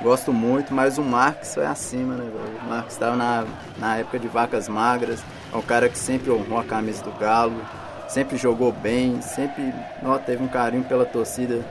[0.02, 2.28] gosto muito, mas o Marques é acima, né?
[2.64, 3.44] O Marques estava na,
[3.78, 7.60] na época de vacas magras, é um cara que sempre honrou a camisa do Galo
[8.08, 9.72] sempre jogou bem, sempre
[10.04, 11.64] ó, teve um carinho pela torcida.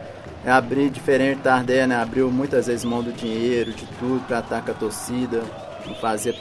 [0.46, 1.96] É abrir diferente Ardé, né?
[1.96, 5.42] Abriu muitas vezes mão do dinheiro, de tudo para atacar a torcida,
[5.86, 6.34] não fazia.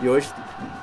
[0.00, 0.32] E hoje,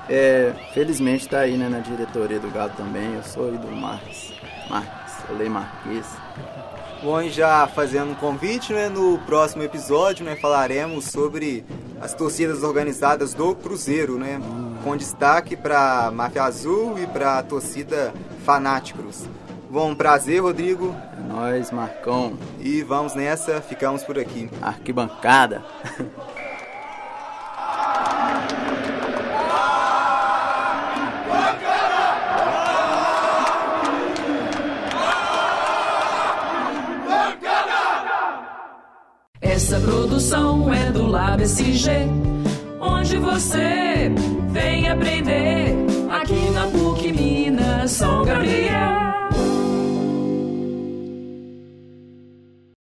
[0.09, 3.15] é, felizmente, está aí né, na diretoria do Galo também.
[3.15, 4.33] Eu sou aí do Marques,
[4.69, 6.05] Marques, Olei Marques.
[7.01, 11.63] Bom, e já fazendo um convite, né, no próximo episódio, né, falaremos sobre
[12.01, 14.39] as torcidas organizadas do Cruzeiro, né?
[14.85, 18.13] com destaque para Máfia Azul e para a torcida
[18.45, 19.25] Fanáticos.
[19.67, 20.95] Bom, prazer, Rodrigo.
[21.17, 22.37] É nóis, Marcão.
[22.59, 24.47] E vamos nessa, ficamos por aqui.
[24.61, 25.65] Arquibancada.
[39.55, 42.09] Essa produção é do Lab SG,
[42.77, 44.11] onde você
[44.49, 45.73] vem aprender
[46.11, 49.04] aqui na PUC Minas São Gabriel.